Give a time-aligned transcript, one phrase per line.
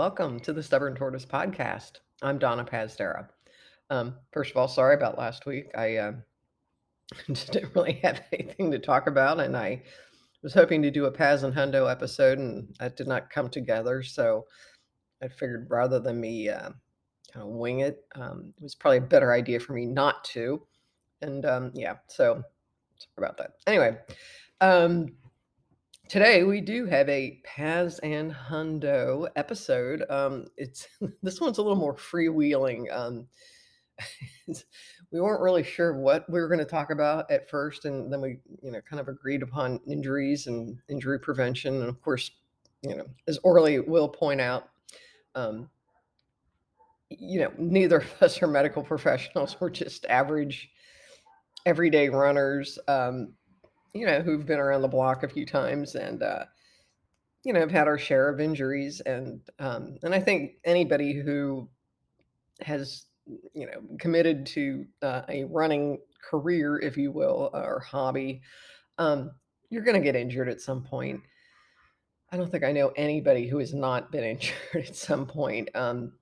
[0.00, 1.98] Welcome to the Stubborn Tortoise podcast.
[2.22, 3.28] I'm Donna Pazdera.
[3.90, 5.66] Um, first of all, sorry about last week.
[5.76, 6.12] I uh,
[7.26, 9.82] didn't really have anything to talk about, and I
[10.42, 14.02] was hoping to do a Paz and Hundo episode, and that did not come together.
[14.02, 14.46] So
[15.22, 16.70] I figured rather than me uh,
[17.34, 20.62] kind of wing it, um, it was probably a better idea for me not to.
[21.20, 22.42] And um, yeah, so
[22.96, 23.50] sorry about that.
[23.66, 23.98] Anyway,
[24.62, 25.08] um,
[26.10, 30.04] today we do have a Paz and Hundo episode.
[30.10, 30.88] Um, it's
[31.22, 32.92] this one's a little more freewheeling.
[32.92, 33.28] Um,
[35.12, 38.20] we weren't really sure what we were going to talk about at first, and then
[38.20, 42.32] we, you know, kind of agreed upon injuries and injury prevention, and of course,
[42.82, 44.68] you know, as Orly will point out,
[45.36, 45.70] um,
[47.08, 49.56] you know, neither of us are medical professionals.
[49.60, 50.70] We're just average,
[51.66, 53.34] everyday runners, um,
[53.94, 56.44] you know, who've been around the block a few times and, uh,
[57.44, 59.00] you know, have had our share of injuries.
[59.00, 61.68] And, um, and I think anybody who
[62.60, 63.06] has,
[63.54, 68.42] you know, committed to uh, a running career, if you will, or hobby,
[68.98, 69.30] um,
[69.70, 71.20] you're going to get injured at some point.
[72.32, 75.68] I don't think I know anybody who has not been injured at some point.
[75.74, 76.12] Um,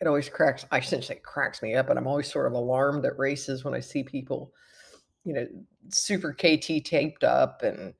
[0.00, 3.04] it always cracks, I shouldn't say cracks me up, but I'm always sort of alarmed
[3.04, 4.52] at races when I see people,
[5.28, 5.46] you know,
[5.90, 7.92] super KT taped up and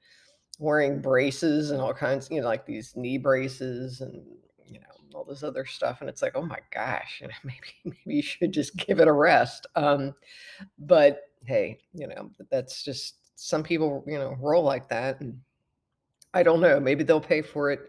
[0.59, 4.25] wearing braces and all kinds, you know, like these knee braces and,
[4.67, 6.01] you know, all this other stuff.
[6.01, 9.09] And it's like, oh my gosh, you know, maybe, maybe you should just give it
[9.09, 9.67] a rest.
[9.77, 10.15] Um,
[10.79, 15.21] but hey, you know, that's just some people, you know, roll like that.
[15.21, 15.39] And
[16.33, 17.81] I don't know, maybe they'll pay for it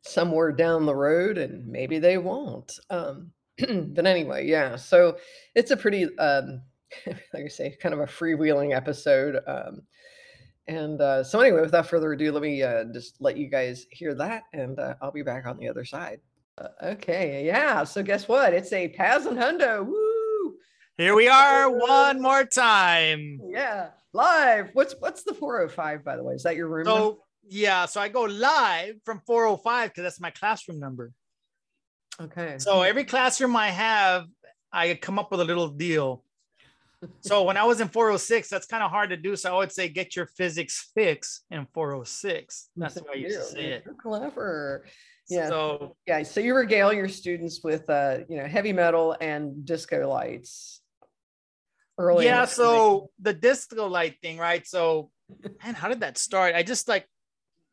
[0.00, 2.72] somewhere down the road and maybe they won't.
[2.88, 4.76] Um, but anyway, yeah.
[4.76, 5.18] So
[5.54, 6.62] it's a pretty, um,
[7.06, 9.40] like I say, kind of a freewheeling episode.
[9.46, 9.82] Um,
[10.66, 14.14] and uh, so anyway, without further ado, let me uh, just let you guys hear
[14.14, 16.20] that, and uh, I'll be back on the other side.
[16.58, 17.84] Uh, okay, yeah.
[17.84, 18.52] So guess what?
[18.52, 19.86] It's a Paz and Hundo.
[19.86, 20.54] Woo!
[20.98, 23.40] Here we are one more time.
[23.48, 24.70] Yeah, live.
[24.74, 26.34] What's what's the 405 by the way?
[26.34, 26.84] Is that your room?
[26.84, 27.18] So number?
[27.48, 31.12] yeah, so I go live from 405 because that's my classroom number.
[32.20, 32.56] Okay.
[32.58, 34.26] So every classroom I have,
[34.72, 36.24] I come up with a little deal.
[37.20, 39.36] So when I was in 406, that's kind of hard to do.
[39.36, 42.70] So I would say get your physics fix in 406.
[42.76, 43.82] That's I used to say it.
[43.84, 44.84] You're clever.
[45.28, 45.48] Yeah.
[45.48, 46.22] So yeah.
[46.22, 50.82] So you regale your students with uh, you know, heavy metal and disco lights.
[52.00, 52.26] Early.
[52.26, 54.64] yeah, so the disco light thing, right?
[54.64, 55.10] So
[55.64, 56.54] man, how did that start?
[56.54, 57.04] I just like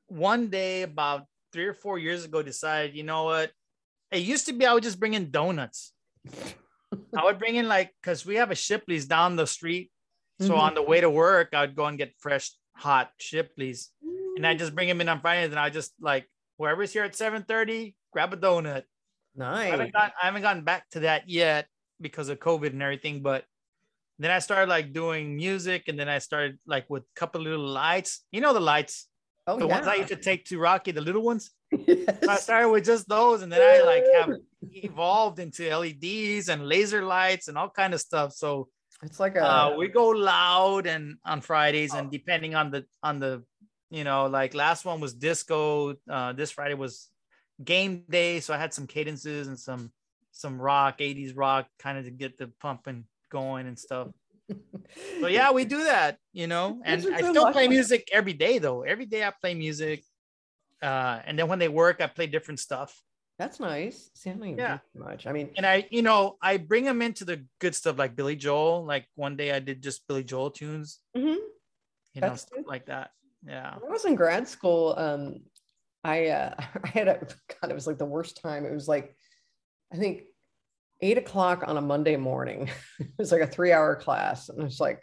[0.08, 3.52] one day about three or four years ago decided, you know what?
[4.12, 5.94] It used to be I would just bring in donuts.
[7.18, 9.92] I would bring in like because we have a Shipley's down the street.
[10.42, 10.60] So Mhm.
[10.60, 13.92] on the way to work, I would go and get fresh, hot Shipley's,
[14.36, 17.16] and I just bring them in on Fridays, and I just like whoever's here at
[17.16, 18.84] seven thirty, grab a donut.
[18.84, 19.72] I nice.
[19.72, 21.68] haven't, got, I haven't gotten back to that yet
[22.02, 23.46] because of COVID and everything, but
[24.20, 27.66] then I started like doing music, and then I started like with a couple little
[27.66, 28.26] lights.
[28.32, 29.08] You know the lights,
[29.48, 29.76] Oh, the yeah.
[29.76, 31.52] ones I used to take to Rocky, the little ones.
[31.72, 32.18] Yes.
[32.28, 34.38] I started with just those, and then I like have
[34.72, 38.34] evolved into LEDs and laser lights and all kind of stuff.
[38.34, 38.70] So
[39.04, 43.20] It's like a uh, we go loud and on Fridays, and depending on the on
[43.20, 43.44] the
[43.92, 45.96] you know like last one was disco.
[46.10, 47.10] Uh, this Friday was
[47.64, 49.92] game day, so I had some cadences and some
[50.32, 54.08] some rock, 80s rock, kind of to get the pumping going and stuff.
[55.20, 56.80] So yeah, we do that, you know.
[56.86, 58.84] And I still play music every day though.
[58.84, 60.04] Every day I play music.
[60.82, 63.02] Uh, and then when they work, I play different stuff.
[63.38, 64.10] That's nice.
[64.14, 64.80] See, I don't Yeah.
[64.94, 65.28] much.
[65.28, 68.36] I mean, And I, you know, I bring them into the good stuff like Billy
[68.36, 68.86] Joel.
[68.86, 71.38] Like one day I did just Billy Joel tunes, mhm.
[72.14, 72.68] you know, stuff good.
[72.68, 73.12] like that.
[73.46, 73.76] Yeah.
[73.76, 75.42] when I was in grad school, um,
[76.04, 77.20] I uh, I had a
[77.62, 78.66] God, it was like the worst time.
[78.66, 79.16] It was like,
[79.92, 80.24] I think
[81.02, 82.70] eight o'clock on a Monday morning.
[83.00, 85.02] it was like a three-hour class, and it's like,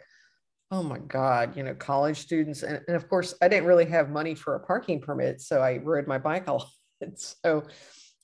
[0.71, 4.09] oh my God, you know, college students, and, and of course, I didn't really have
[4.09, 6.67] money for a parking permit, so I rode my bike a lot.
[7.15, 7.63] So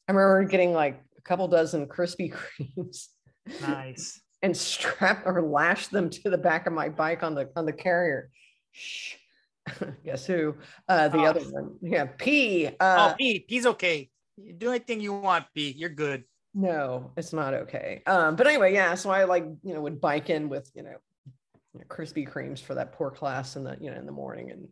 [0.07, 2.33] I remember getting like a couple dozen Krispy
[2.77, 3.07] Kremes
[3.61, 4.21] Nice.
[4.41, 7.73] and strap or lash them to the back of my bike on the on the
[7.73, 8.29] carrier.
[8.71, 9.15] Shh.
[10.03, 10.55] Guess who?
[10.87, 11.25] Uh, the Oh.
[11.25, 11.75] other one.
[11.81, 12.67] Yeah, P.
[12.69, 14.09] oh, Uh, P, P's okay.
[14.57, 15.71] Do anything you want, P.
[15.77, 16.23] You're good.
[16.53, 18.01] No, it's not okay.
[18.07, 18.95] Um, but anyway, yeah.
[18.95, 20.95] So I like you know would bike in with you know,
[21.73, 24.51] you know Krispy Kremes for that poor class in the you know in the morning,
[24.51, 24.67] and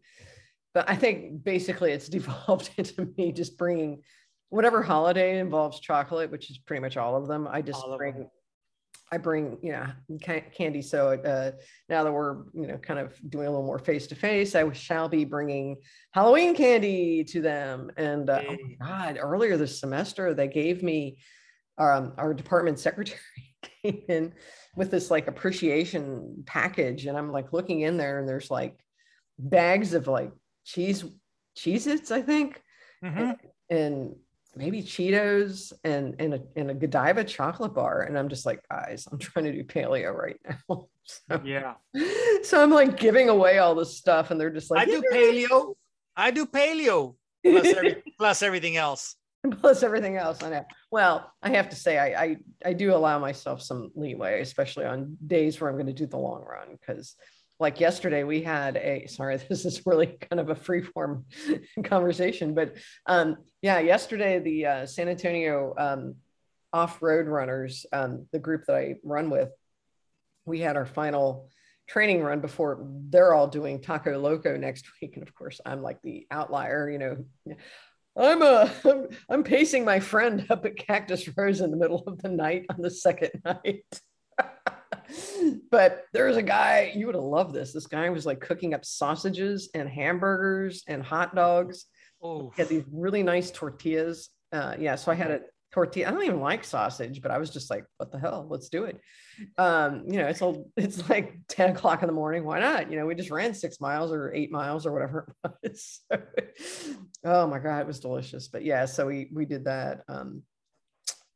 [0.74, 4.02] but I think basically it's devolved into me just bringing
[4.50, 7.48] whatever holiday involves chocolate, which is pretty much all of them.
[7.50, 8.30] I just bring them.
[9.10, 9.86] I bring, you know,
[10.54, 10.82] candy.
[10.82, 11.52] So uh,
[11.88, 14.70] now that we're, you know, kind of doing a little more face to face, I
[14.74, 15.78] shall be bringing
[16.12, 17.90] Halloween candy to them.
[17.96, 18.58] And uh, hey.
[18.60, 21.20] oh my God, earlier this semester, they gave me
[21.78, 23.20] um, our department secretary
[23.84, 24.34] came in
[24.76, 28.78] with this like appreciation package, and I'm like looking in there, and there's like
[29.40, 30.32] bags of like
[30.66, 31.04] cheese
[31.58, 32.62] Cheez-Its, I think,
[33.04, 33.18] mm-hmm.
[33.18, 33.38] and,
[33.70, 34.16] and
[34.56, 38.04] maybe Cheetos and and a, and a Godiva chocolate bar.
[38.04, 40.88] And I'm just like, guys, I'm trying to do paleo right now.
[41.04, 41.74] so, yeah.
[42.44, 45.74] So I'm like giving away all this stuff, and they're just like, I do paleo.
[46.16, 47.16] I do paleo
[47.46, 49.16] plus, every, plus everything else.
[49.62, 50.42] Plus everything else.
[50.44, 50.66] on it.
[50.92, 55.18] Well, I have to say, I, I I do allow myself some leeway, especially on
[55.26, 57.16] days where I'm going to do the long run, because
[57.60, 61.26] like yesterday we had a sorry this is really kind of a free form
[61.84, 62.76] conversation but
[63.06, 66.16] um yeah yesterday the uh, san antonio um,
[66.74, 69.50] off-road runners um, the group that i run with
[70.46, 71.50] we had our final
[71.88, 76.02] training run before they're all doing taco loco next week and of course i'm like
[76.02, 77.18] the outlier you know
[78.18, 82.22] i'm a I'm, I'm pacing my friend up at cactus rose in the middle of
[82.22, 83.86] the night on the second night
[85.72, 87.74] but there's a guy you would have loved this.
[87.74, 91.86] This guy was like cooking up sausages and hamburgers and hot dogs.
[92.22, 94.30] Oh, he had these really nice tortillas.
[94.52, 95.40] Uh, yeah, so I had a
[95.72, 96.08] tortilla.
[96.08, 98.48] I don't even like sausage, but I was just like, what the hell?
[98.50, 99.00] Let's do it.
[99.58, 102.44] Um, you know, it's all it's like 10 o'clock in the morning.
[102.44, 102.92] Why not?
[102.92, 106.02] You know, we just ran six miles or eight miles or whatever it was.
[107.24, 108.48] oh my god, it was delicious.
[108.48, 110.04] But yeah, so we we did that.
[110.08, 110.44] Um,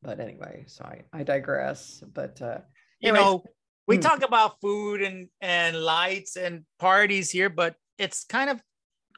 [0.01, 2.03] but anyway, so I, I digress.
[2.13, 2.59] But uh
[2.99, 3.43] you know,
[3.87, 4.01] we mm.
[4.01, 8.61] talk about food and and lights and parties here, but it's kind of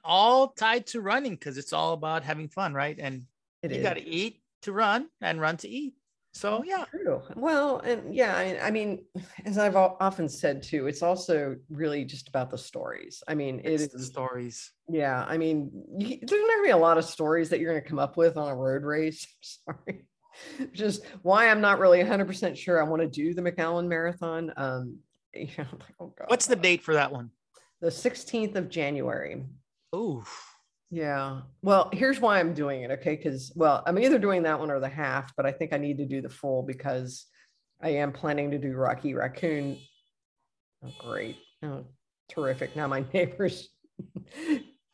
[0.04, 2.98] all tied to running because it's all about having fun, right?
[3.00, 3.24] And
[3.62, 5.96] it you got to eat to run and run to eat.
[6.36, 7.22] So yeah, true.
[7.36, 9.06] Well, and yeah, I, I, mean,
[9.46, 13.22] as I've often said too, it's also really just about the stories.
[13.28, 14.72] I mean, it's the stories.
[14.90, 17.88] Yeah, I mean, you, there's not gonna be a lot of stories that you're gonna
[17.88, 19.28] come up with on a road race.
[19.42, 20.06] sorry
[20.58, 24.54] which is why I'm not really 100% sure I want to do the McAllen Marathon.
[24.58, 24.98] Um,
[25.34, 26.30] you know, like, oh God.
[26.30, 27.30] What's the date for that one?
[27.82, 29.44] The 16th of January.
[29.92, 30.24] Oh,
[30.94, 31.42] yeah.
[31.62, 32.92] Well, here's why I'm doing it.
[32.92, 33.16] Okay.
[33.16, 35.98] Because, well, I'm either doing that one or the half, but I think I need
[35.98, 37.26] to do the full because
[37.82, 39.78] I am planning to do Rocky Raccoon.
[40.86, 41.38] Oh, great.
[41.64, 41.86] Oh,
[42.30, 42.76] terrific.
[42.76, 43.70] Now my neighbor's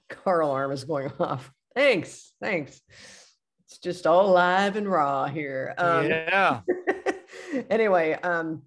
[0.10, 1.52] car alarm is going off.
[1.76, 2.32] Thanks.
[2.42, 2.82] Thanks
[3.70, 5.76] it's just all live and raw here.
[5.78, 6.62] Um, yeah.
[7.70, 8.64] anyway, um,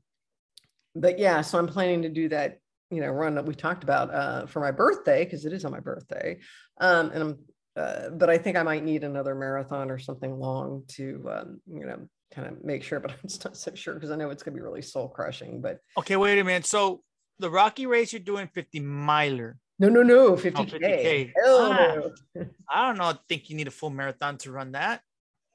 [0.95, 2.61] but yeah, so I'm planning to do that,
[2.93, 5.73] you know, run that we talked about uh, for my birthday because it is on
[5.73, 6.39] my birthday.
[6.81, 7.39] Um, and I'm,
[7.75, 11.87] uh, but I think I might need another marathon or something long to, um, you
[11.87, 13.01] know, kind of make sure.
[13.03, 15.09] But I'm just not so sure because I know it's going to be really soul
[15.09, 15.63] crushing.
[15.63, 16.67] But okay, wait a minute.
[16.67, 17.03] So
[17.39, 19.57] the Rocky race, you're doing 50 miler.
[19.79, 21.33] No, no, no, 50K.
[21.45, 22.13] Oh, 50K.
[22.39, 23.05] Ah, I don't know.
[23.05, 25.01] I think you need a full marathon to run that.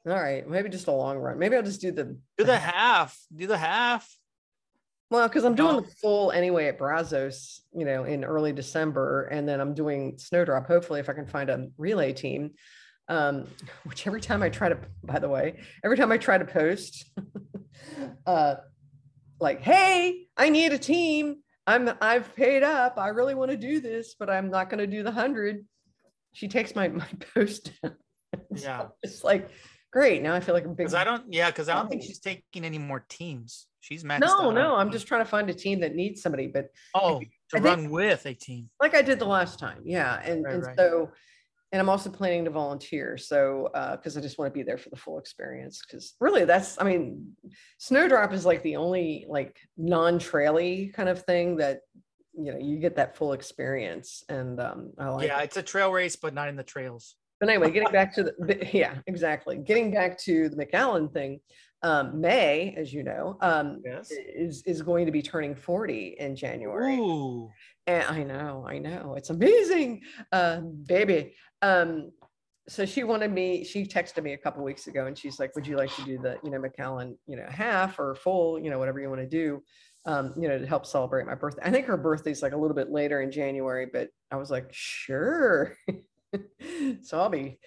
[0.07, 0.47] All right.
[0.47, 1.37] Maybe just a long run.
[1.37, 3.17] Maybe I'll just do the do the half.
[3.33, 4.09] Do the half.
[5.09, 9.47] Well, because I'm doing the full anyway at Brazos, you know, in early December, and
[9.47, 10.67] then I'm doing Snowdrop.
[10.67, 12.51] Hopefully, if I can find a relay team,
[13.07, 13.47] um,
[13.85, 17.09] which every time I try to, by the way, every time I try to post,
[18.25, 18.55] uh,
[19.39, 22.97] like, hey, I need a team, I'm I've paid up.
[22.97, 25.65] I really want to do this, but I'm not going to do the hundred.
[26.33, 27.95] She takes my my post down.
[28.55, 29.49] Yeah, so it's like
[29.91, 30.21] great.
[30.21, 30.77] Now I feel like a big.
[30.77, 33.67] Because I don't, yeah, because I don't think she's taking any more teams.
[33.79, 34.21] She's maxed.
[34.21, 36.47] No, no, I'm just trying to find a team that needs somebody.
[36.47, 39.81] But oh, to I run think, with a team, like I did the last time.
[39.85, 40.77] Yeah, and right, and right.
[40.77, 41.11] so
[41.71, 43.17] and I'm also planning to volunteer.
[43.17, 45.81] So, because uh, I just want to be there for the full experience.
[45.85, 47.33] Because really, that's, I mean,
[47.77, 51.81] Snowdrop is like the only like non traily kind of thing that,
[52.33, 54.23] you know, you get that full experience.
[54.29, 55.45] And um, I like Yeah, it.
[55.45, 57.15] it's a trail race, but not in the trails.
[57.39, 59.57] But anyway, getting back to the, yeah, exactly.
[59.57, 61.39] Getting back to the McAllen thing,
[61.83, 64.09] um, May, as you know, um, yes.
[64.11, 66.97] is is going to be turning 40 in January.
[66.97, 67.49] Ooh.
[67.85, 70.01] And I know, I know, it's amazing,
[70.31, 71.35] uh, baby.
[71.61, 72.11] Um,
[72.67, 73.63] so she wanted me.
[73.63, 76.17] She texted me a couple weeks ago, and she's like, "Would you like to do
[76.17, 79.27] the, you know, McAllen, you know, half or full, you know, whatever you want to
[79.27, 79.63] do,
[80.05, 82.75] um, you know, to help celebrate my birthday." I think her birthday's like a little
[82.75, 85.77] bit later in January, but I was like, "Sure."
[87.01, 87.59] so I'll be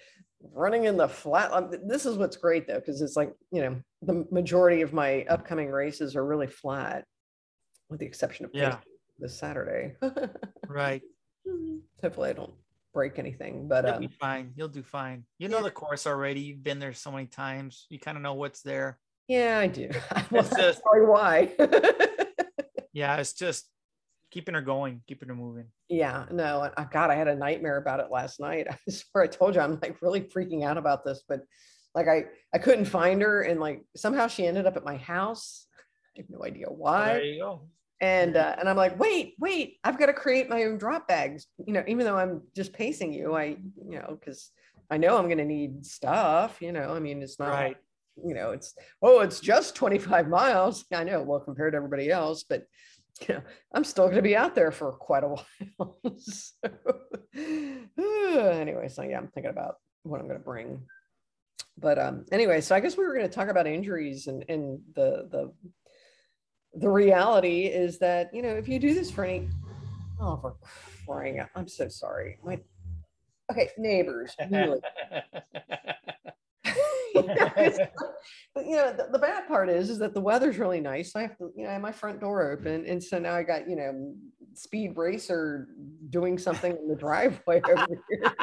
[0.53, 1.51] running in the flat.
[1.51, 5.25] Um, this is what's great though, because it's like you know the majority of my
[5.29, 7.05] upcoming races are really flat,
[7.89, 8.77] with the exception of yeah.
[9.19, 9.95] this Saturday.
[10.67, 11.01] right.
[12.01, 12.53] Hopefully, I don't
[12.93, 14.53] break anything, but you'll um, be fine.
[14.55, 15.25] You'll do fine.
[15.37, 15.63] You know yeah.
[15.63, 16.41] the course already.
[16.41, 17.85] You've been there so many times.
[17.89, 18.99] You kind of know what's there.
[19.27, 19.89] Yeah, I do.
[20.31, 21.51] well, that's just- probably why.
[22.93, 23.69] Yeah, it's just
[24.31, 25.65] keeping her going, keeping her moving.
[25.89, 28.67] yeah, no, I, God, I had a nightmare about it last night.
[28.71, 31.41] I swear I told you I'm like really freaking out about this, but
[31.93, 35.67] like I I couldn't find her, and like somehow she ended up at my house.
[36.17, 37.13] I have no idea why.
[37.13, 37.61] there you go.
[38.01, 41.47] and uh, and I'm like, wait, wait, I've got to create my own drop bags.
[41.65, 43.57] You know, even though I'm just pacing you, I
[43.89, 44.51] you know because
[44.89, 46.61] I know I'm going to need stuff.
[46.61, 47.77] You know, I mean, it's not Right.
[48.25, 50.85] you know, it's oh, it's just 25 miles.
[50.93, 52.65] I know, well, compared to everybody else, but
[53.29, 53.41] know,
[53.73, 55.97] I'm still going to be out there for quite a while.
[56.17, 56.57] so,
[57.97, 60.81] anyway, so yeah, I'm thinking about what I'm going to bring.
[61.77, 64.79] But um, anyway, so I guess we were going to talk about injuries and and
[64.95, 65.53] the the
[66.73, 69.47] the reality is that you know if you do this for any
[70.19, 70.55] oh for
[71.05, 72.57] crying out i'm so sorry my
[73.51, 74.79] okay neighbors really
[78.55, 81.21] but you know the, the bad part is is that the weather's really nice i
[81.21, 83.69] have to you know I have my front door open and so now i got
[83.69, 84.13] you know
[84.53, 85.67] speed racer
[86.09, 88.33] doing something in the driveway over here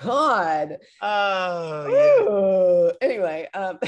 [0.00, 3.06] god oh, yeah.
[3.06, 3.78] Anyway, um,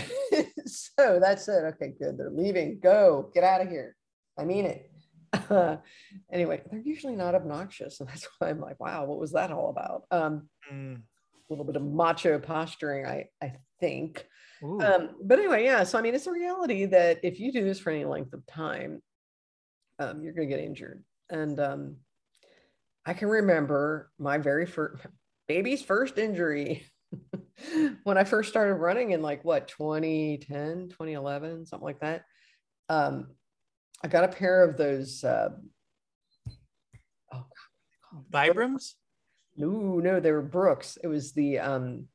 [0.66, 1.64] so that's it.
[1.75, 2.18] Okay, good.
[2.18, 2.80] They're leaving.
[2.82, 3.30] Go.
[3.34, 3.96] Get out of here.
[4.38, 4.90] I mean it.
[5.32, 5.76] Uh,
[6.30, 9.70] anyway, they're usually not obnoxious, and that's why I'm like, wow, what was that all
[9.70, 10.04] about?
[10.11, 11.02] Um, Mm.
[11.52, 14.26] A little bit of macho posturing, I I think.
[14.62, 15.85] Um, but anyway, yeah.
[15.85, 18.47] So I mean, it's a reality that if you do this for any length of
[18.47, 19.02] time,
[19.99, 21.02] um, you're going to get injured.
[21.30, 21.97] And um,
[23.04, 25.04] I can remember my very first
[25.49, 26.87] baby's first injury
[28.04, 32.25] when I first started running in like what 2010, 2011, something like that.
[32.88, 33.28] Um,
[34.04, 35.25] I got a pair of those.
[35.25, 35.50] Uh,
[37.32, 37.47] oh
[38.30, 38.94] Vibrams,
[39.56, 40.99] no, no, they were Brooks.
[41.02, 42.09] It was the um,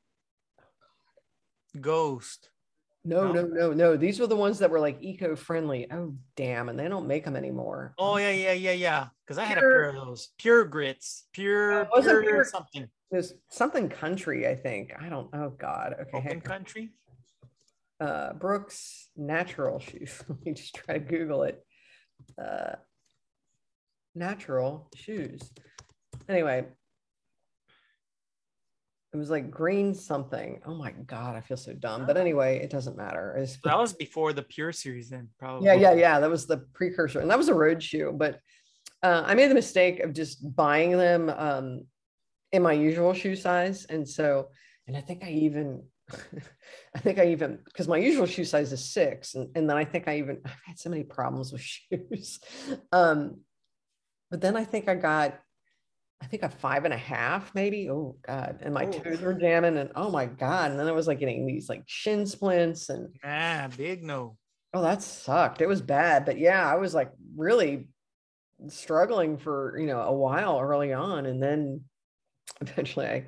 [1.79, 2.49] Ghost.
[3.05, 3.43] No, No?
[3.43, 3.95] no, no.
[3.95, 5.87] These were the ones that were like eco-friendly.
[5.91, 6.67] Oh, damn.
[6.67, 7.93] And they don't make them anymore.
[7.97, 9.07] Oh yeah, yeah, yeah, yeah.
[9.25, 10.29] Because I had a pair of those.
[10.37, 11.27] Pure grits.
[11.31, 12.87] Pure, pure, pure- something.
[13.09, 14.91] There's something country, I think.
[14.99, 15.95] I don't oh God.
[16.01, 16.17] Okay.
[16.17, 16.89] Open country.
[18.01, 20.21] Uh Brooks natural shoes.
[20.27, 21.63] Let me just try to Google it.
[22.41, 22.75] Uh
[24.15, 25.49] natural shoes.
[26.27, 26.65] Anyway.
[29.13, 30.61] It was like green something.
[30.65, 32.05] Oh my God, I feel so dumb.
[32.05, 33.33] But anyway, it doesn't matter.
[33.63, 35.65] That was before the Pure series, then probably.
[35.65, 38.39] yeah yeah yeah that was the precursor and that was a road shoe but
[39.03, 41.83] uh, i made the mistake of just buying them um,
[42.51, 44.49] in my usual shoe size and so
[44.87, 45.83] and i think i even
[46.95, 49.85] i think i even because my usual shoe size is six and, and then i
[49.85, 52.39] think i even i've had so many problems with shoes
[52.91, 53.41] um,
[54.31, 55.39] but then i think i got
[56.21, 58.91] i think a five and a half maybe oh god and my Oh.
[58.91, 61.83] toes were jamming and oh my god and then i was like getting these like
[61.85, 64.37] shin splints and Ah, big no.
[64.73, 65.61] Oh, that sucked.
[65.61, 67.87] It was bad, but yeah, I was like really
[68.67, 71.25] struggling for, you know, a while early on.
[71.25, 71.85] And then
[72.61, 73.25] eventually I,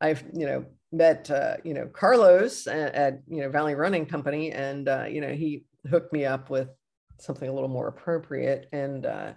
[0.00, 4.52] I've, you know, met, uh, you know, Carlos at, at, you know, Valley Running Company.
[4.52, 6.68] And, uh, you know, he hooked me up with
[7.18, 8.68] something a little more appropriate.
[8.72, 9.32] And, uh,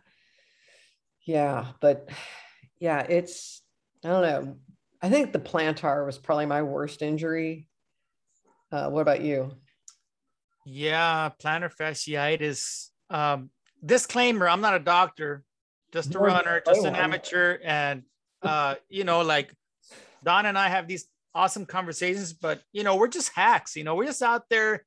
[1.25, 2.09] yeah, but
[2.79, 3.62] yeah, it's,
[4.03, 4.55] I don't know.
[5.01, 7.67] I think the plantar was probably my worst injury.
[8.72, 9.51] Uh, what about you?
[10.65, 12.89] Yeah, plantar fasciitis.
[13.10, 13.51] Um,
[13.86, 15.44] disclaimer: I'm not a doctor,
[15.91, 18.03] just a do runner, just an amateur, and
[18.41, 19.53] uh, you know, like
[20.24, 23.75] Don and I have these awesome conversations, but you know, we're just hacks.
[23.75, 24.86] You know, we're just out there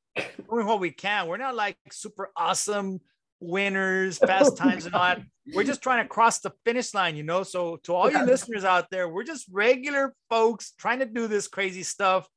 [0.51, 1.29] doing what we can.
[1.29, 3.01] We're not like super awesome
[3.41, 5.23] winners, fast times, and all that.
[5.55, 7.43] We're just trying to cross the finish line, you know.
[7.43, 11.49] So to all you listeners out there, we're just regular folks trying to do this
[11.49, 12.29] crazy stuff.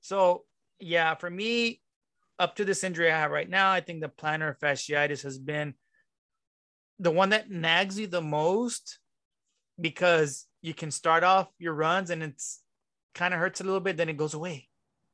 [0.00, 0.44] So
[0.80, 1.80] yeah, for me,
[2.38, 5.74] up to this injury I have right now, I think the plantar fasciitis has been
[6.98, 8.98] the one that nags you the most
[9.80, 12.60] because you can start off your runs and it's
[13.14, 14.68] kind of hurts a little bit, then it goes away.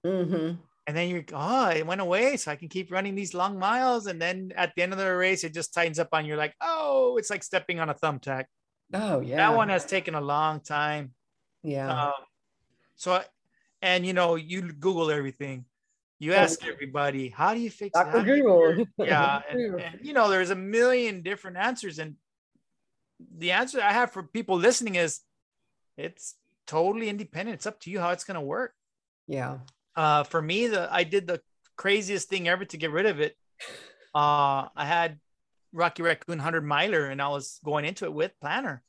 [0.07, 0.57] Mm-hmm.
[0.87, 2.37] And then you're, oh, it went away.
[2.37, 4.07] So I can keep running these long miles.
[4.07, 6.55] And then at the end of the race, it just tightens up on you like,
[6.61, 8.45] oh, it's like stepping on a thumbtack.
[8.93, 9.37] Oh yeah.
[9.37, 11.13] That one has taken a long time.
[11.63, 12.07] Yeah.
[12.09, 12.13] Um,
[12.97, 13.25] so, I-
[13.81, 15.65] and you know, you Google everything.
[16.19, 18.05] You ask everybody, how do you fix it?
[18.05, 18.37] Dr.
[18.37, 18.87] You Google.
[19.07, 22.15] yeah and, and, you know there's a million different answers and
[23.37, 25.21] the answer i have for people listening is
[25.97, 26.37] it's
[26.67, 28.73] totally independent it's up to you how it's going to work
[29.27, 29.59] yeah.
[29.97, 31.41] Uh for me the i did the
[31.77, 33.37] craziest thing ever to get rid of it
[34.15, 35.19] uh i had
[35.73, 38.81] rocky raccoon 100 miler and i was going into it with plantar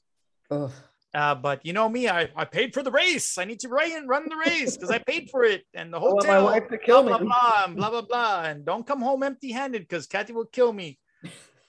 [0.52, 0.72] Ugh.
[1.16, 3.38] Uh, but you know me, I, I paid for the race.
[3.38, 6.44] I need to run run the race because I paid for it and the hotel.
[6.44, 7.24] my wife to kill blah, me.
[7.26, 8.44] blah, blah, and blah, blah, blah.
[8.44, 11.00] And don't come home empty handed because Kathy will kill me.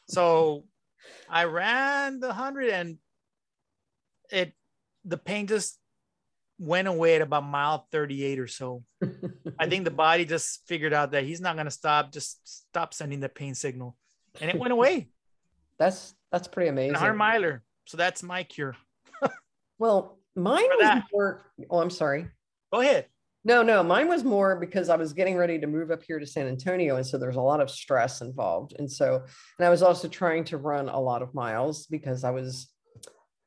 [0.08, 0.64] So
[1.30, 2.98] I ran the 100 and
[4.32, 4.52] it,
[5.04, 5.78] the pain just
[6.58, 8.82] went away at about mile 38 or so.
[9.58, 12.94] I think the body just figured out that he's not going to stop, just stop
[12.94, 13.96] sending the pain signal.
[14.40, 15.08] And it went away.
[15.78, 16.92] that's that's pretty amazing.
[16.92, 17.62] 100 miler.
[17.86, 18.76] So that's my cure.
[19.78, 21.04] Well, mine For was that.
[21.12, 21.42] more.
[21.68, 22.28] Oh, I'm sorry.
[22.72, 23.06] Go ahead.
[23.44, 26.26] No, no, mine was more because I was getting ready to move up here to
[26.26, 26.96] San Antonio.
[26.96, 28.74] And so there's a lot of stress involved.
[28.78, 29.22] And so,
[29.58, 32.68] and I was also trying to run a lot of miles because I was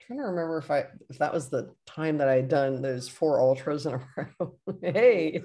[0.10, 3.08] trying to remember if I, if that was the time that I had done those
[3.08, 4.02] four ultras in a
[4.40, 4.56] row.
[4.82, 5.44] hey,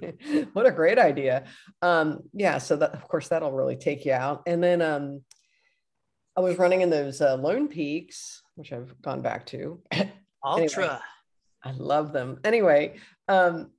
[0.54, 1.44] what a great idea.
[1.82, 2.56] Um, yeah.
[2.56, 4.42] So that, of course, that'll really take you out.
[4.46, 5.20] And then, um,
[6.34, 9.82] I was running in those uh, Lone Peaks, which I've gone back to.
[10.42, 11.00] Altra.
[11.62, 12.40] I love them.
[12.42, 12.96] Anyway,
[13.28, 13.70] um,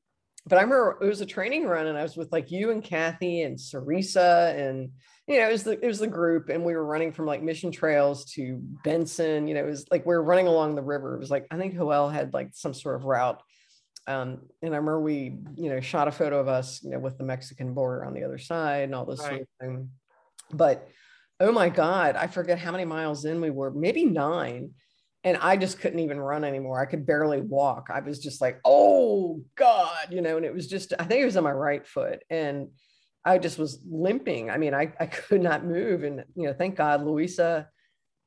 [0.48, 2.84] but I remember it was a training run, and I was with like you and
[2.84, 4.92] Kathy and Sarisa, and
[5.28, 7.42] you know, it was the it was the group, and we were running from like
[7.42, 9.48] Mission Trails to Benson.
[9.48, 11.16] You know, it was like we were running along the river.
[11.16, 13.42] It was like I think Joel had like some sort of route.
[14.08, 17.18] Um, and I remember we, you know, shot a photo of us, you know, with
[17.18, 19.90] the Mexican border on the other side and all this sort of thing.
[20.52, 20.88] But
[21.40, 24.72] oh my God, I forget how many miles in we were, maybe nine
[25.26, 26.80] and I just couldn't even run anymore.
[26.80, 27.88] I could barely walk.
[27.92, 31.26] I was just like, oh God, you know, and it was just, I think it
[31.26, 32.22] was on my right foot.
[32.30, 32.70] And
[33.26, 34.52] I just was limping.
[34.52, 36.04] I mean, I, I could not move.
[36.04, 37.68] And, you know, thank God, Louisa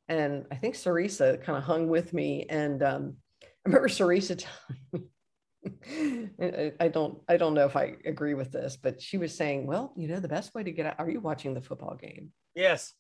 [0.08, 2.46] and I think Sarisa kind of hung with me.
[2.48, 4.44] And um, I remember Sarisa
[4.92, 9.36] telling me, I- don't, I don't know if I agree with this, but she was
[9.36, 11.94] saying, well, you know, the best way to get out, are you watching the football
[11.94, 12.32] game?
[12.56, 12.94] Yes.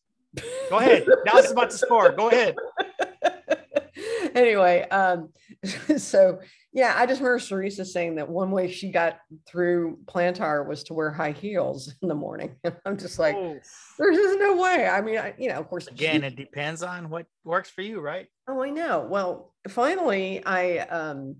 [0.70, 1.06] Go ahead.
[1.24, 2.12] Dallas is about to score.
[2.12, 2.54] Go ahead.
[4.34, 5.30] anyway, um,
[5.96, 6.40] so
[6.72, 10.94] yeah, I just remember Sarisa saying that one way she got through Plantar was to
[10.94, 12.56] wear high heels in the morning.
[12.62, 13.58] And I'm just like, Oh,
[13.98, 14.86] there's just no way.
[14.86, 17.82] I mean, I, you know, of course, again, she- it depends on what works for
[17.82, 18.26] you, right?
[18.50, 19.06] oh, I know.
[19.10, 21.36] Well, finally, I, um,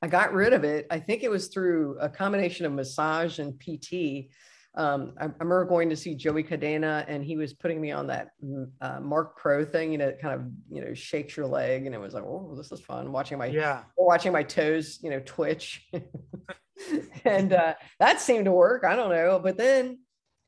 [0.00, 0.86] I got rid of it.
[0.90, 4.30] I think it was through a combination of massage and PT.
[4.76, 8.06] Um, I, I remember going to see Joey Cadena, and he was putting me on
[8.08, 9.92] that mm, uh, Marc Pro thing.
[9.92, 12.54] You know, it kind of you know shakes your leg, and it was like, oh,
[12.56, 13.10] this is fun.
[13.12, 13.84] Watching my Yeah.
[13.96, 15.88] watching my toes, you know, twitch,
[17.24, 18.84] and uh, that seemed to work.
[18.84, 20.00] I don't know, but then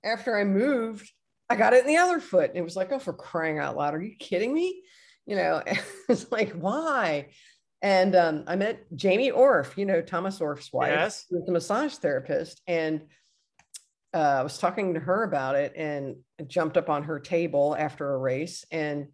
[0.05, 1.11] after I moved,
[1.49, 3.77] I got it in the other foot, and it was like, oh, for crying out
[3.77, 4.83] loud, are you kidding me?
[5.27, 5.63] You know,
[6.09, 7.29] it's like why?
[7.81, 11.27] And um, I met Jamie Orff, you know, Thomas Orff's wife Yes.
[11.31, 13.03] who's a massage therapist and
[14.15, 16.17] uh, I was talking to her about it and
[16.47, 19.09] jumped up on her table after a race and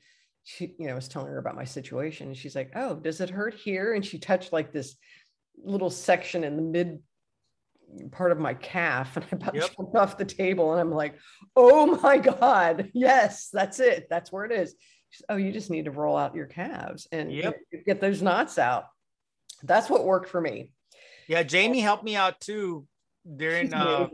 [0.45, 3.31] she you know was telling her about my situation and she's like oh does it
[3.31, 4.95] hurt here and she touched like this
[5.65, 7.01] little section in the mid
[8.13, 9.71] part of my calf and I about Yep.
[9.77, 11.15] jumped off the table and I'm like
[11.57, 14.75] oh my god yes that's it that's where it is
[15.11, 17.57] She's, oh you just need to roll out your calves and Yep.
[17.73, 18.85] know, get those knots out
[19.63, 20.73] that's what worked for me
[21.27, 21.43] Yeah.
[21.43, 22.87] Jamie helped me out too
[23.37, 24.09] during uh.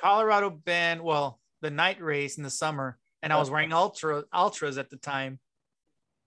[0.00, 4.78] Colorado Bend, well, the night race in the summer, and I was wearing ultra ultras
[4.78, 5.38] at the time.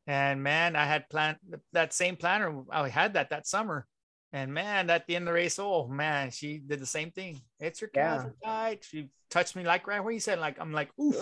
[0.07, 1.37] And man, I had planned
[1.73, 2.65] that same plantar.
[2.71, 3.87] I had that that summer.
[4.33, 7.41] And man, at the end of the race, oh man, she did the same thing.
[7.59, 8.49] It's your calves Yeah.
[8.49, 8.85] tight.
[8.89, 11.15] She touched me like right where you said, like I'm like, oof.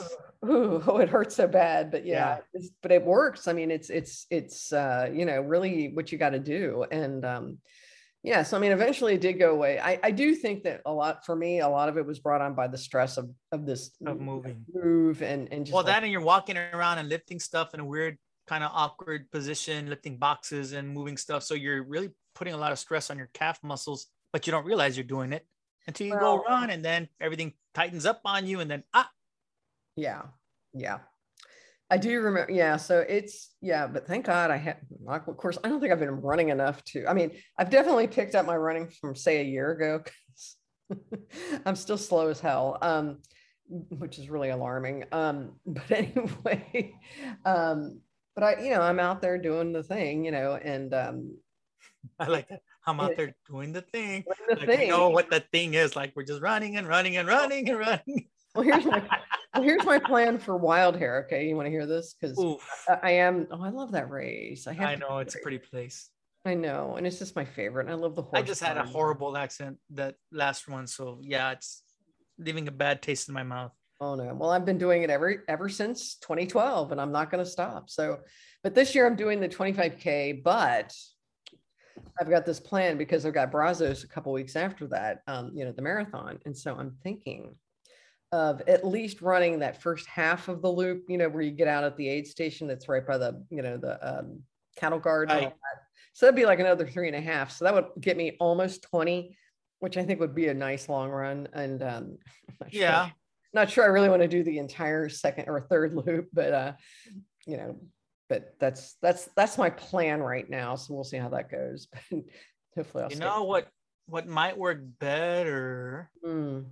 [0.45, 2.41] Ooh, oh, it hurts so bad, but yeah, Yeah.
[2.54, 3.48] it's, but it works.
[3.48, 7.26] I mean, it's it's it's uh, you know really what you got to do, and
[7.26, 7.58] um,
[8.23, 8.43] yeah.
[8.43, 9.79] So I mean, eventually it did go away.
[9.79, 12.41] I I do think that a lot for me, a lot of it was brought
[12.41, 14.65] on by the stress of of this Of moving.
[14.73, 17.79] move and and just Well, like- that and you're walking around and lifting stuff in
[17.79, 21.43] a weird kind of awkward position, lifting boxes and moving stuff.
[21.43, 24.65] So you're really putting a lot of stress on your calf muscles, but you don't
[24.65, 25.45] realize you're doing it
[25.88, 29.10] until you Well- go run and then everything tightens up on you and then ah
[29.95, 30.23] yeah
[30.73, 30.99] yeah.
[31.89, 32.78] I do remember, yeah.
[32.78, 34.78] So it's yeah, but thank God I had.
[35.08, 37.08] Of course, I don't think I've been running enough to.
[37.08, 40.04] I mean, I've definitely picked up my running from say a year ago.
[41.65, 43.19] I'm still slow as hell, um,
[43.67, 45.06] which is really alarming.
[45.12, 46.93] Um, but anyway,
[47.45, 48.02] um,
[48.36, 51.38] but I, you know, I'm out there doing the thing, you know, and um,
[52.19, 52.62] I like that.
[52.86, 54.25] I'm out there doing the thing.
[54.47, 54.82] the Like, thing.
[54.82, 55.95] you know what the thing is.
[55.95, 58.28] Like we're just running and running and running and running.
[58.60, 59.02] Well, here's my
[59.56, 61.24] well, here's my plan for Wild Hair.
[61.26, 62.13] Okay, you want to hear this?
[62.19, 62.86] Because Oof.
[63.02, 63.48] I am.
[63.52, 64.67] Oh, I love that race.
[64.67, 64.89] I have.
[64.89, 66.10] I know it's a pretty place.
[66.45, 67.86] I know, and it's just my favorite.
[67.86, 68.38] and I love the horse.
[68.38, 70.88] I just had a horrible accent that last one.
[70.88, 71.84] So yeah, it's
[72.38, 73.72] leaving a bad taste in my mouth.
[74.02, 74.34] Oh no.
[74.34, 77.89] Well, I've been doing it ever ever since 2012 and I'm not going to stop.
[77.89, 78.19] So,
[78.62, 80.93] but this year I'm doing the 25k, but
[82.19, 85.63] I've got this plan because I've got Brazos a couple weeks after that, um, you
[85.63, 86.39] know, the marathon.
[86.45, 87.56] And so I'm thinking
[88.31, 91.67] of at least running that first half of the loop, you know, where you get
[91.67, 94.41] out at the aid station that's right by the, you know, the um,
[94.77, 95.29] cattle guard.
[95.29, 95.53] Right.
[96.13, 97.51] So that'd be like another three and a half.
[97.51, 99.35] So that would get me almost 20,
[99.79, 101.47] which I think would be a nice long run.
[101.53, 102.17] And um,
[102.59, 103.09] not sure- Yeah.
[103.53, 106.73] not sure I really want to do the entire second or third loop, but uh,
[107.47, 107.79] you know,
[108.27, 110.75] but that's that's that's my plan right now.
[110.75, 111.87] So we'll see how that goes.
[112.75, 113.67] But hopefully I'll You know what
[114.05, 116.65] what might work better Mm,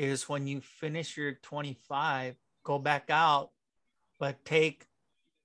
[0.00, 2.34] is when you finish your 25,
[2.64, 3.50] go back out,
[4.18, 4.86] but take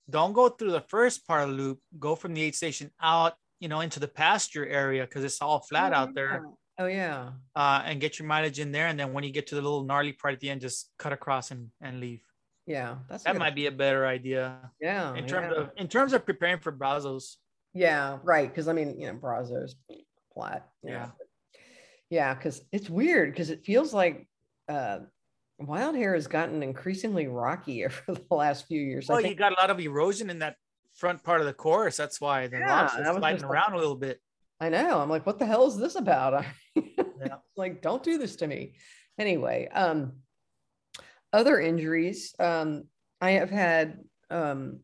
[0.10, 3.34] don't go through the first part of the loop, go from the aid station out,
[3.60, 6.44] you know, into the pasture area because it's all flat out there.
[6.78, 7.32] Oh yeah.
[7.56, 8.88] Uh, and get your mileage in there.
[8.88, 11.12] And then when you get to the little gnarly part at the end, just cut
[11.12, 12.22] across and, and leave.
[12.68, 12.98] Yeah.
[13.10, 15.16] That's That good- might be a better idea yeah.
[15.16, 15.64] in terms yeah.
[15.64, 17.38] of in terms of preparing for Brazos.
[17.74, 18.48] Yeah, right.
[18.48, 19.76] Because I mean, you know, Brazos
[20.34, 20.70] flat.
[20.84, 21.10] you know, Yeah.
[22.10, 24.28] Yeah, because it's weird because it feels like
[24.68, 25.00] uh
[25.60, 29.10] wild hair has gotten increasingly rocky over the last few years.
[29.10, 30.56] I Well, think you got a lot of erosion in that
[30.96, 31.98] front part of the course.
[31.98, 34.20] That's why the yeah, rocks are sliding just like- around a little bit.
[34.60, 35.00] I know.
[35.02, 36.46] I'm like, what the hell is this about?
[36.76, 37.38] Yeah.
[37.56, 38.76] like, don't do this to me.
[39.18, 40.14] Anyway, um,
[41.32, 42.36] other injuries.
[42.40, 42.84] Um,
[43.22, 44.00] I have had
[44.30, 44.82] um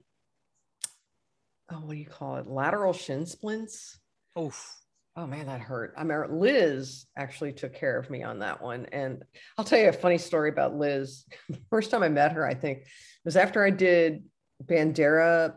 [1.71, 2.47] oh, what do you call it?
[2.47, 3.99] Lateral shin splints.
[4.39, 4.75] Oof.
[5.17, 5.93] Oh man, that hurt.
[5.97, 8.85] I mean, Liz actually took care of me on that one.
[8.93, 9.23] And
[9.57, 11.25] I'll tell you a funny story about Liz.
[11.69, 12.85] First time I met her, I think,
[13.25, 14.23] was after I did
[14.63, 15.55] Bandera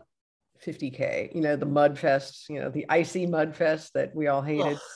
[0.65, 4.41] 50K, you know, the mud fest, you know, the icy mud fest that we all
[4.41, 4.79] hated.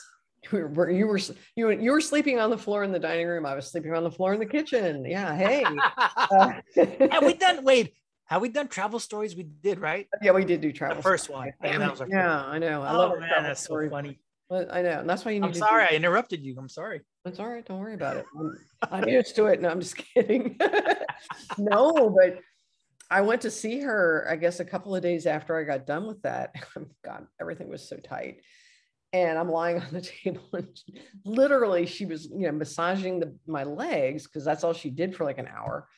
[0.50, 1.20] You were, you were
[1.54, 3.44] you were you were sleeping on the floor in the dining room.
[3.44, 5.04] I was sleeping on the floor in the kitchen.
[5.04, 5.62] Yeah, hey.
[6.06, 6.52] Uh,
[7.10, 7.92] have we done wait
[8.24, 10.96] have we done travel stories we did right yeah, we did do travel.
[10.96, 11.52] the first stories.
[11.60, 12.80] one I Damn think that was our yeah, I know.
[12.82, 14.18] I love oh our man that's so funny
[14.50, 15.00] I know.
[15.00, 17.64] And that's why you need i'm sorry i interrupted you i'm sorry It's all right.
[17.64, 18.26] Don't worry about it.
[18.82, 19.60] I'm, I'm used to it.
[19.60, 20.58] No, I'm just kidding.
[21.58, 22.40] no, but
[23.10, 26.06] I went to see her, I guess, a couple of days after I got done
[26.06, 26.54] with that.
[26.78, 28.40] Oh, God, everything was so tight.
[29.12, 33.36] And I'm lying on the table and she- literally she was, you know, massaging the,
[33.46, 35.88] my legs because that's all she did for like an hour.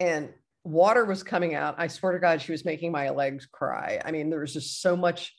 [0.00, 0.30] And
[0.64, 1.76] water was coming out.
[1.78, 4.00] I swear to God, she was making my legs cry.
[4.04, 5.32] I mean, there was just so much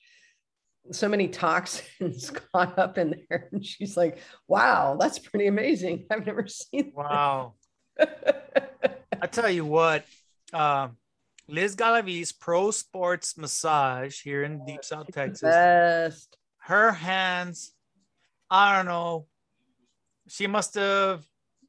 [0.92, 3.50] so many toxins caught up in there.
[3.52, 4.18] And she's like,
[4.48, 6.06] wow, that's pretty amazing.
[6.12, 7.54] I've never seen wow
[9.22, 10.04] i tell you what
[10.52, 10.98] um
[11.48, 16.38] liz galavis pro sports massage here in deep south texas Best.
[16.58, 17.72] her hands
[18.50, 19.28] i don't know
[20.28, 21.24] she must have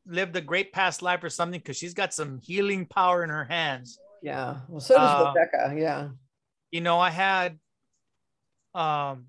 [0.07, 3.45] lived a great past life or something because she's got some healing power in her
[3.45, 4.61] hands Yeah.
[4.69, 5.75] Well, so does Uh, Rebecca.
[5.79, 6.09] Yeah.
[6.71, 7.59] you know, I had
[8.75, 9.27] um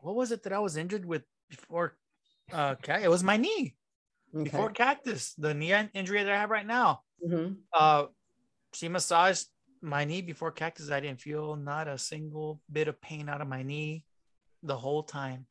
[0.00, 1.96] what was it that I was injured with before
[2.52, 3.74] uh it was my knee
[4.34, 4.44] Okay.
[4.44, 7.02] before cactus, the knee injury that I have right now.
[7.24, 7.56] Mhm.
[7.72, 8.06] Uh
[8.74, 9.46] she massaged
[9.80, 10.90] my knee before cactus.
[10.90, 14.04] I didn't feel not a single bit of pain out of my knee
[14.62, 15.46] the whole time.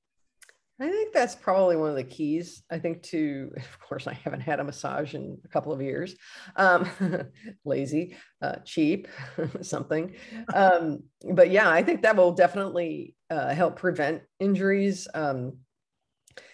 [0.79, 2.63] I think that's probably one of the keys.
[2.69, 6.15] I think to, of course, I haven't had a massage in a couple of years.
[6.55, 6.87] Um,
[7.65, 9.07] lazy, uh, cheap,
[9.61, 10.15] something.
[10.53, 15.07] Um, but yeah, I think that will definitely uh, help prevent injuries.
[15.13, 15.59] Um,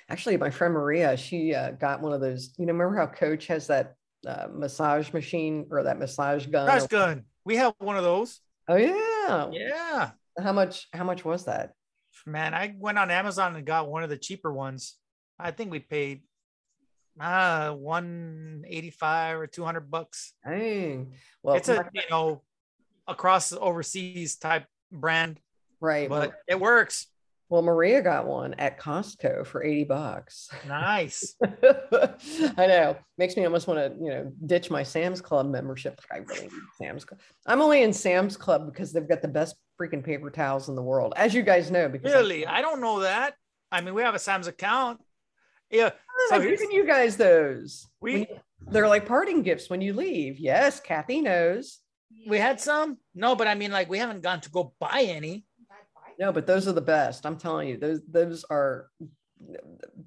[0.10, 2.54] actually, my friend Maria, she uh, got one of those.
[2.58, 3.96] You know, remember how Coach has that
[4.28, 6.68] uh, massage machine or that massage gun?
[6.68, 7.24] Massage gun.
[7.44, 8.40] We have one of those.
[8.68, 9.50] Oh yeah.
[9.52, 10.12] Yeah.
[10.42, 10.88] How much?
[10.94, 11.72] How much was that?
[12.26, 14.96] Man, I went on Amazon and got one of the cheaper ones.
[15.40, 16.22] I think we paid
[17.20, 20.34] uh 185 or 200 bucks.
[20.48, 21.14] Dang.
[21.44, 22.42] Well, it's a you know
[23.08, 25.40] across overseas type brand
[25.80, 26.10] right.
[26.10, 27.08] well- but it works
[27.50, 30.50] Well, Maria got one at Costco for 80 bucks.
[30.68, 32.98] nice I know.
[33.18, 36.00] Makes me almost want to, you know, ditch my Sam's Club membership.
[36.10, 37.20] I really need Sam's Club.
[37.46, 40.82] I'm only in Sam's Club because they've got the best freaking paper towels in the
[40.82, 41.90] world, as you guys know.
[41.90, 43.34] Because really i don't know that
[43.72, 45.00] i mean we have a sam's account
[45.72, 47.88] yeah ah, so I've given you guys those.
[48.00, 48.26] We- you-
[48.70, 50.38] they're like parting gifts when you leave.
[50.40, 51.80] Yes, Kathy knows.
[52.28, 55.46] we had some no but i mean like we haven't gone to go buy any
[56.20, 57.26] No, but those are the best.
[57.26, 58.90] I'm telling you, those those are.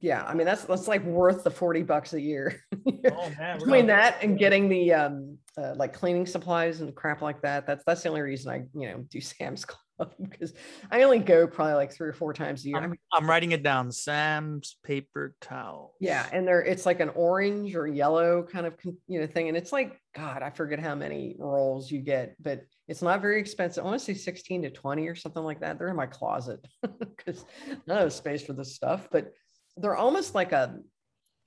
[0.01, 2.61] Yeah, I mean that's that's like worth the 40 bucks a year.
[2.87, 7.40] oh man between that and getting the um uh, like cleaning supplies and crap like
[7.40, 9.84] that that's that's the only reason i you know do sam's Club.
[10.21, 10.53] because
[10.91, 12.79] I only go probably like three or four times a year.
[12.79, 13.93] I'm, I'm writing it down.
[13.93, 15.95] Sam's paper towel.
[16.01, 18.75] yeah, and they're it's like an orange or yellow kind of
[19.07, 22.63] you know thing, and it's like God, I forget how many rolls you get, but
[22.89, 23.85] it's not very expensive.
[23.85, 25.79] I want to say sixteen to twenty or something like that.
[25.79, 26.65] They're in my closet
[26.99, 29.33] because I don't have space for this stuff, but
[29.77, 30.79] they're almost like a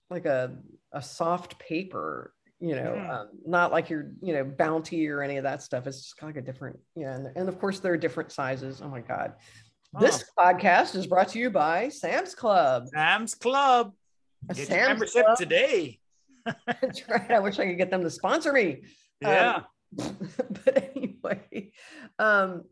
[0.09, 0.55] like a
[0.93, 3.09] a soft paper you know Mm.
[3.09, 6.29] um, not like your you know bounty or any of that stuff it's just kind
[6.31, 9.01] of like a different yeah and, and of course there are different sizes oh my
[9.01, 9.33] god
[9.99, 13.93] this podcast is brought to you by sam's club Sam's Club.
[14.49, 15.37] A Get your Sam's membership Club.
[15.37, 15.99] today.
[16.67, 18.81] that's right i wish i could get them to sponsor me
[19.23, 19.59] Um, Yeah.
[20.65, 21.71] but anyway
[22.19, 22.63] um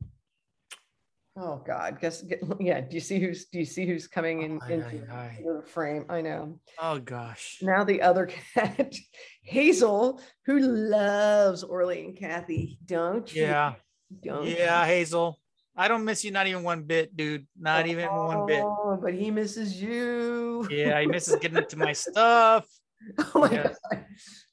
[1.38, 2.24] oh god guess
[2.60, 5.16] yeah do you see who's do you see who's coming oh, in Aye, into aye,
[5.16, 5.40] aye.
[5.44, 7.60] the frame i know oh gosh.
[7.62, 8.94] now the other cat,
[9.46, 13.44] Hazel, who loves Orly and Kathy, don't you?
[13.44, 13.76] Yeah.
[14.24, 14.56] Don't you?
[14.56, 15.40] Yeah, Hazel.
[15.78, 17.46] I don't miss you not even one bit, dude.
[17.60, 18.64] Not even one bit.
[18.64, 20.68] Oh, but he misses you.
[20.72, 22.66] Yeah, he misses getting into my stuff.
[23.36, 23.74] Oh my Yeah.
[23.92, 24.06] god.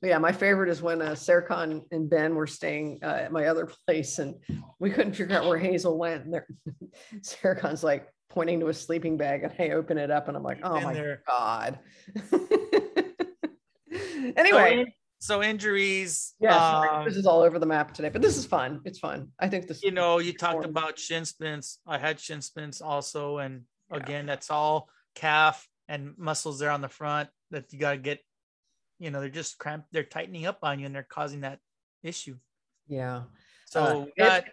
[0.03, 3.71] Yeah, my favorite is when uh, Serkan and Ben were staying uh, at my other
[3.87, 4.35] place, and
[4.79, 6.27] we couldn't figure out where Hazel went.
[6.27, 6.41] And
[7.23, 10.59] Serkan's like pointing to a sleeping bag, and I open it up, and I'm like,
[10.63, 11.23] oh my there.
[11.27, 11.79] god.
[14.37, 16.35] Anyway, in- so injuries.
[16.41, 18.81] yeah, um, this is all over the map today, but this is fun.
[18.85, 19.29] It's fun.
[19.39, 19.83] I think this.
[19.83, 20.71] you know, you talked important.
[20.79, 21.79] about shin splints.
[21.87, 23.99] I had shin splints also, and Yeah.
[23.99, 28.21] again, that's all calf and muscles there on the front that you got to get.
[29.03, 29.89] You know, they're just cramped.
[29.93, 31.59] They're tightening up on you, and they're causing that
[32.03, 32.37] issue.
[32.87, 33.23] Yeah.
[33.67, 34.45] So, Uh, got,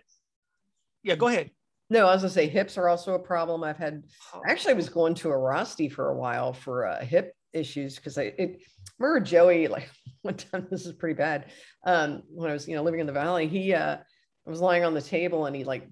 [1.03, 1.51] yeah, go ahead.
[1.91, 3.63] No, I was gonna say hips are also a problem.
[3.63, 6.99] I've had Actually, I actually was going to a Rosti for a while for uh,
[7.03, 8.61] hip issues because I it,
[8.97, 9.89] remember Joey like
[10.21, 11.51] one time this is pretty bad
[11.85, 14.83] um, when I was you know living in the valley he uh, I was lying
[14.83, 15.87] on the table and he like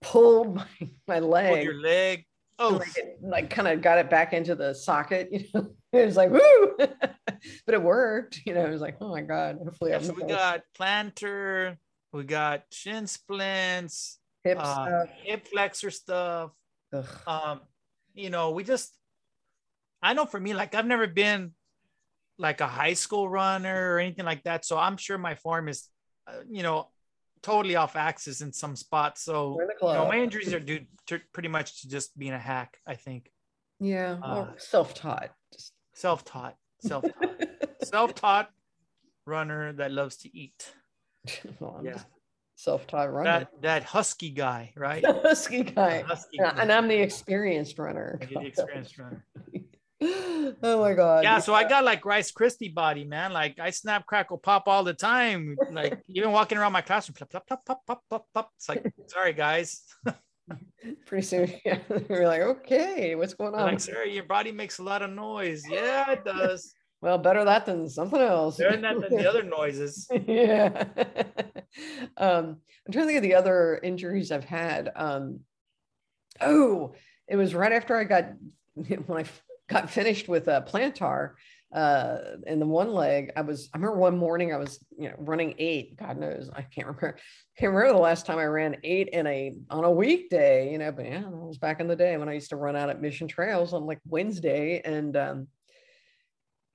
[0.00, 0.66] pulled my,
[1.06, 2.24] my leg your leg.
[2.58, 6.16] Oh, like, like kind of got it back into the socket you know it was
[6.16, 6.76] like woo!
[7.66, 10.24] But it worked you know it was like oh my god hopefully yeah, so we
[10.24, 11.76] got plantar,
[12.12, 15.08] we got shin splints, hip uh, stuff.
[15.22, 16.50] hip flexor stuff.
[16.92, 17.06] Ugh.
[17.26, 17.60] um
[18.14, 18.92] you know we just
[20.02, 21.52] i know for me like i've never been
[22.36, 25.88] like a high school runner or anything like that so i'm sure my form is
[26.26, 26.88] uh, you know
[27.42, 30.60] totally off axis in some spots so We're in the you know, my injuries are
[30.60, 33.30] due to pretty much to just being a hack i think.
[33.78, 35.30] Yeah uh, self-taught
[36.00, 37.36] self-taught self-taught
[37.84, 38.50] self-taught
[39.26, 40.72] runner that loves to eat
[41.60, 41.98] well, Yeah.
[42.56, 46.02] self-taught runner that that husky guy right husky guy.
[46.02, 46.62] husky Yeah, guy.
[46.62, 48.18] and I'm the experienced runner.
[48.28, 49.24] You're the experienced runner
[50.62, 51.24] oh my god.
[51.24, 53.34] Yeah, so I got like Rice Krispie body, man.
[53.34, 55.58] Like I snap, crackle, pop all the time.
[55.70, 58.50] Like even walking around my classroom, plop, plop, plop, pop, pop, pop, pop.
[58.56, 59.82] It's like, sorry guys.
[61.06, 63.62] pretty soon yeah, we're like, okay, what's going on?
[63.62, 65.64] like, sir, your body makes a lot of noise.
[65.68, 66.74] Yeah, it does.
[67.00, 68.56] well, better that than something else.
[68.56, 70.08] Better than that than the other noises.
[70.26, 70.84] yeah.
[72.16, 74.90] um, I'm trying to think of the other injuries I've had.
[74.94, 75.40] Um,
[76.40, 76.94] oh,
[77.28, 78.32] it was right after I got
[78.74, 79.24] when I
[79.68, 81.32] got finished with a plantar
[81.72, 85.14] uh in the one leg i was i remember one morning i was you know
[85.18, 87.20] running eight god knows i can't remember I
[87.60, 90.90] can't remember the last time i ran eight in a on a weekday you know
[90.90, 93.00] but yeah that was back in the day when i used to run out at
[93.00, 95.46] mission trails on like wednesday and um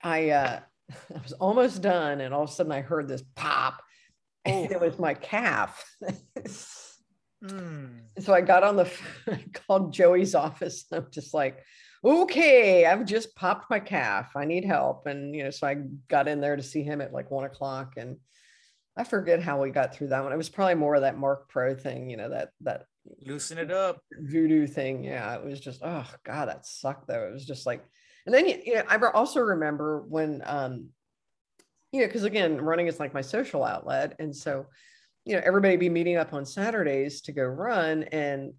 [0.02, 0.60] i uh
[1.14, 3.82] i was almost done and all of a sudden i heard this pop
[4.46, 5.84] and it was my calf
[7.44, 8.00] Mm.
[8.20, 8.90] so I got on the,
[9.28, 10.86] I called Joey's office.
[10.92, 11.64] I'm just like,
[12.06, 14.36] okay, I've just popped my calf.
[14.36, 15.08] I need help.
[15.08, 17.94] And, you know, so I got in there to see him at like one o'clock
[17.98, 18.18] and
[18.98, 20.32] I forget how we got through that one.
[20.32, 22.86] It was probably more of that Marc Pro thing, you know, that, that
[23.26, 24.00] Loosen it up.
[24.12, 25.04] voodoo thing.
[25.04, 25.36] Yeah.
[25.36, 27.28] It was just, oh God, that sucked though.
[27.28, 27.84] It was just like,
[28.26, 30.90] and then, you know, I also remember when, um,
[31.92, 34.16] you know, because again, running is like my social outlet.
[34.20, 34.68] And so,
[35.26, 38.04] you know, everybody be meeting up on Saturdays to go run.
[38.04, 38.54] And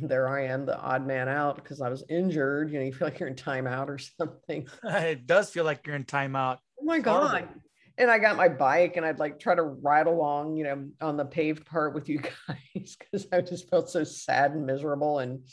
[0.00, 2.70] there I am, the odd man out because I was injured.
[2.70, 4.66] You know, you feel like you're in timeout or something.
[4.84, 6.58] it does feel like you're in timeout.
[6.80, 7.28] Oh my Horrible.
[7.28, 7.48] God.
[7.96, 11.16] And I got my bike and I'd like try to ride along, you know, on
[11.16, 15.20] the paved part with you guys because I just felt so sad and miserable.
[15.20, 15.44] And,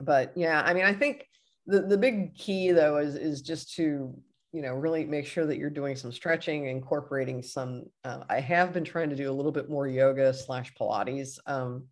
[0.00, 1.26] but yeah, I mean, I think
[1.66, 4.14] the, the big key though is, is just to,
[4.52, 8.72] you know, really make sure that you're doing some stretching, incorporating some, uh, I have
[8.72, 11.38] been trying to do a little bit more yoga slash Pilates.
[11.46, 11.84] Um,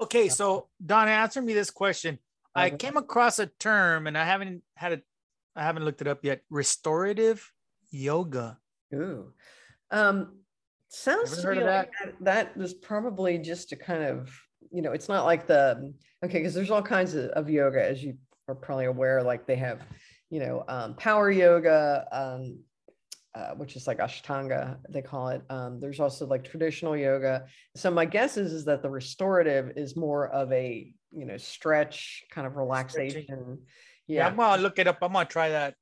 [0.00, 2.18] Okay, so Don, answer me this question.
[2.54, 5.02] I came across a term and I haven't had it,
[5.54, 6.40] I haven't looked it up yet.
[6.48, 7.52] Restorative
[7.90, 8.58] yoga.
[8.94, 9.32] Ooh.
[9.90, 10.38] Um,
[10.88, 12.14] Sounds to me like that?
[12.20, 14.30] that was probably just to kind of,
[14.70, 15.92] you know, it's not like the
[16.24, 18.16] okay, because there's all kinds of, of yoga, as you
[18.48, 19.22] are probably aware.
[19.22, 19.82] Like they have,
[20.30, 22.58] you know, um, power yoga, um,
[23.36, 25.42] uh, which is like Ashtanga, they call it.
[25.50, 27.44] Um, there's also like traditional yoga.
[27.76, 32.24] So my guess is is that the restorative is more of a you know stretch
[32.30, 33.58] kind of relaxation.
[34.08, 34.98] Yeah, Yeah, I'm gonna look it up.
[35.02, 35.74] I'm gonna try that.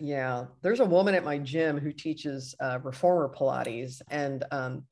[0.00, 0.46] yeah.
[0.62, 4.84] There's a woman at my gym who teaches uh, reformer Pilates, and um,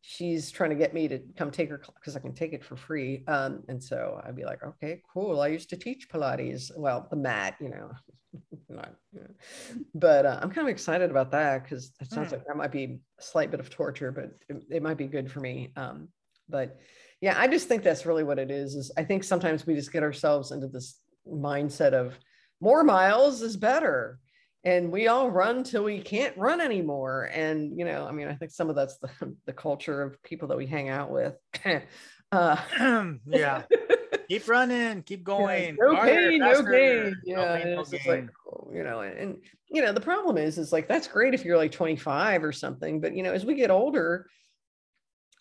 [0.00, 2.76] she's trying to get me to come take her because I can take it for
[2.76, 3.24] free.
[3.26, 5.40] Um, and so I'd be like, okay, cool.
[5.40, 6.70] I used to teach Pilates.
[6.76, 7.90] Well, the mat, you know,
[8.68, 9.84] not, you know.
[9.94, 12.36] but uh, I'm kind of excited about that because it sounds Hmm.
[12.36, 15.30] like that might be a slight bit of torture, but it, it might be good
[15.30, 15.72] for me.
[15.76, 16.08] Um,
[16.48, 16.78] but
[17.20, 18.74] yeah, I just think that's really what it is.
[18.74, 22.18] Is I think sometimes we just get ourselves into this mindset of
[22.60, 24.18] more miles is better
[24.64, 28.34] and we all run till we can't run anymore and you know i mean i
[28.34, 29.08] think some of that's the,
[29.46, 31.34] the culture of people that we hang out with
[32.32, 32.56] uh
[33.26, 33.62] yeah,
[34.32, 35.76] keep running, keep going.
[35.78, 39.00] no harder, pain no gain yeah No pain, no it's just like oh, you know
[39.00, 39.36] and,
[39.70, 43.00] you know the problem is is like that's great if you're like 25 or something
[43.00, 44.26] but you know as we get older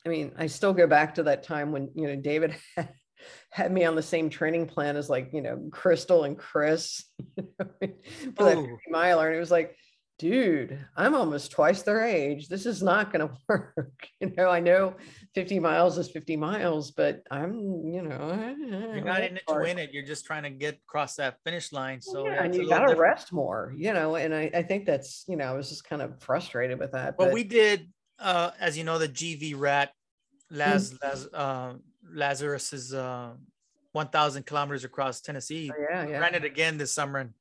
[0.06, 2.56] i mean i still go back to that time when you know david
[3.52, 7.04] had me on the same training plan as like you know crystal and chris
[7.36, 8.56] for that.
[8.56, 9.76] 50 miler and it was like
[10.22, 14.60] dude i'm almost twice their age this is not going to work you know i
[14.60, 14.94] know
[15.34, 18.56] 50 miles is 50 miles but i'm you know
[18.94, 19.92] You're not in it to win it.
[19.92, 22.02] You're just trying to get across that finish line.
[22.02, 24.16] So yeah, and you got to rest more, you know.
[24.16, 27.18] And I, I think that's, you know, I was just kind of frustrated with that.
[27.18, 29.88] Well, but we did, uh, as you know, the GVRAT,
[30.52, 30.58] Mm.
[30.58, 31.74] Laz, Laz, uh,
[32.14, 33.32] Lazarus's uh,
[33.94, 35.72] 1,000 kilometers across Tennessee.
[35.74, 37.32] oh, yeah, yeah, Ran it again this summer, and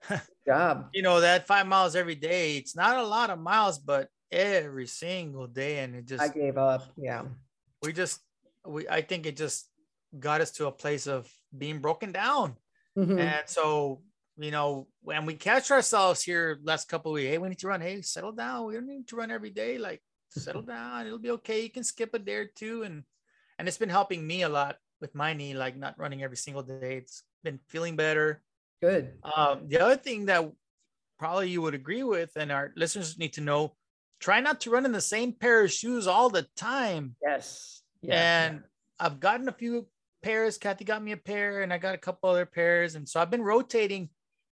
[0.46, 0.88] job.
[0.92, 2.56] you know that five miles every day.
[2.56, 6.56] It's not a lot of miles, but every single day, and it just I gave
[6.58, 6.84] up.
[6.96, 7.24] Yeah,
[7.82, 8.20] we just
[8.66, 9.68] we I think it just
[10.18, 12.56] got us to a place of being broken down.
[12.96, 13.20] Mhm.
[13.20, 14.02] And so,
[14.36, 17.68] you know, when we catch ourselves here last couple of weeks, hey, we need to
[17.68, 17.80] run.
[17.80, 18.66] Hey, settle down.
[18.66, 19.78] We don't need to run every day.
[19.78, 21.06] Like, settle down.
[21.06, 21.60] It'll be okay.
[21.62, 22.82] You can skip a day or two.
[22.82, 23.04] And
[23.58, 26.62] and it's been helping me a lot with my knee, like not running every single
[26.62, 26.96] day.
[26.96, 28.42] It's been feeling better.
[28.80, 29.18] Good.
[29.22, 30.50] Um, the other thing that
[31.18, 33.74] probably you would agree with, and our listeners need to know,
[34.20, 37.16] try not to run in the same pair of shoes all the time.
[37.22, 37.82] Yes.
[38.02, 38.46] Yeah.
[38.46, 38.62] And
[39.00, 39.88] I've gotten a few
[40.22, 40.58] pairs.
[40.58, 42.94] Kathy got me a pair, and I got a couple other pairs.
[42.94, 44.10] And so I've been rotating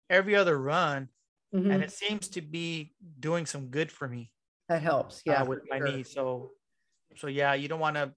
[0.10, 1.10] every other run,
[1.54, 1.74] Mhm.
[1.74, 4.32] and it seems to be doing some good for me
[4.68, 5.18] that helps.
[5.20, 5.88] uh, Yeah, with my sure.
[5.88, 6.04] knee.
[6.04, 6.52] So,
[7.16, 8.14] so yeah, you don't want to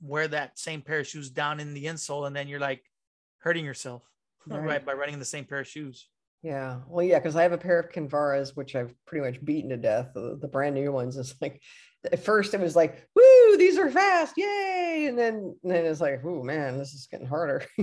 [0.00, 2.84] wear that same pair of shoes down in the insole, and then you're like
[3.38, 4.02] hurting yourself
[4.46, 4.62] Right.
[4.62, 6.08] right by running in the same pair of shoes.
[6.42, 6.80] Yeah.
[6.88, 9.76] Well, yeah, because I have a pair of Kinvaras, which I've pretty much beaten to
[9.76, 10.10] death.
[10.14, 11.16] The, the brand new ones.
[11.16, 11.62] It's like
[12.10, 13.06] at first it was like,
[13.56, 15.06] these are fast, yay.
[15.08, 17.64] And then and then it's like, oh man, this is getting harder.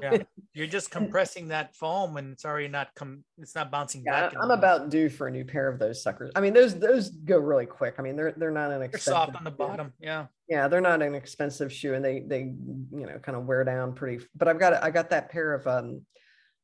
[0.00, 0.22] Yeah.
[0.54, 3.24] You're just compressing that foam, and it's already not come.
[3.38, 4.32] It's not bouncing Yeah, back.
[4.36, 4.58] I'm anymore.
[4.58, 6.30] about due for a new pair of those suckers.
[6.34, 7.96] I mean, those those go really quick.
[7.98, 9.92] I mean, they're they're not an They're soft on the bottom.
[9.98, 10.26] Yeah.
[10.48, 13.94] Yeah, they're not an expensive shoe, and they they you know kind of wear down
[13.94, 14.24] pretty.
[14.34, 16.06] But I've got I got that pair of um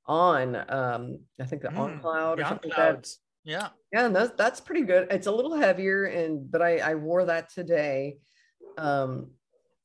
[0.06, 3.08] on um I think the on Mm, cloud or something like that.
[3.44, 3.68] Yeah.
[3.92, 5.08] Yeah, and that's that's pretty good.
[5.10, 8.18] It's a little heavier, and but I I wore that today,
[8.78, 9.30] um,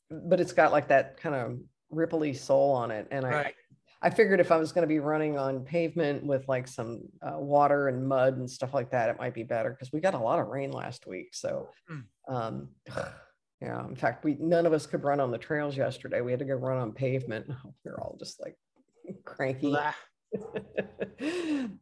[0.10, 1.60] but it's got like that kind of
[1.94, 3.56] ripply sole on it, and I Right.
[4.02, 7.38] I figured if I was going to be running on pavement with like some uh,
[7.38, 10.20] water and mud and stuff like that, it might be better because we got a
[10.20, 11.36] lot of rain last week.
[11.36, 12.34] So, Hmm.
[12.34, 12.70] um,
[13.62, 16.22] yeah, in fact, we none of us could run on the trails yesterday.
[16.22, 17.48] We had to go run on pavement.
[17.84, 18.58] We are all just like
[19.26, 19.76] cranky.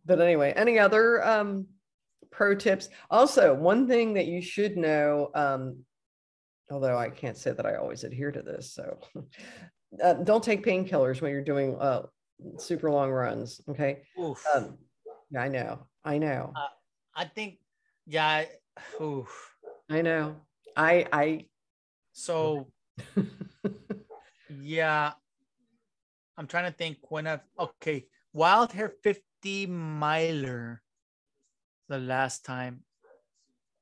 [0.05, 1.67] But anyway, any other um,
[2.31, 2.89] pro tips?
[3.11, 5.83] Also, one thing that you should know, um,
[6.71, 8.99] although I can't say that I always adhere to this, so
[10.03, 12.03] uh, don't take painkillers when you're doing uh,
[12.57, 13.61] super long runs.
[13.69, 14.03] Okay.
[14.53, 14.77] Um,
[15.31, 15.87] yeah, I know.
[16.03, 16.53] I know.
[17.15, 17.59] I think,
[18.05, 18.27] yeah.
[18.27, 18.49] I-
[19.01, 19.55] Oof.
[19.89, 20.35] I know.
[20.75, 21.45] I I,
[22.13, 22.67] So
[24.49, 25.13] yeah,
[26.37, 28.05] I'm trying to think when I've okay.
[28.33, 30.83] Wild Hair 50 miler.
[31.89, 32.83] The last time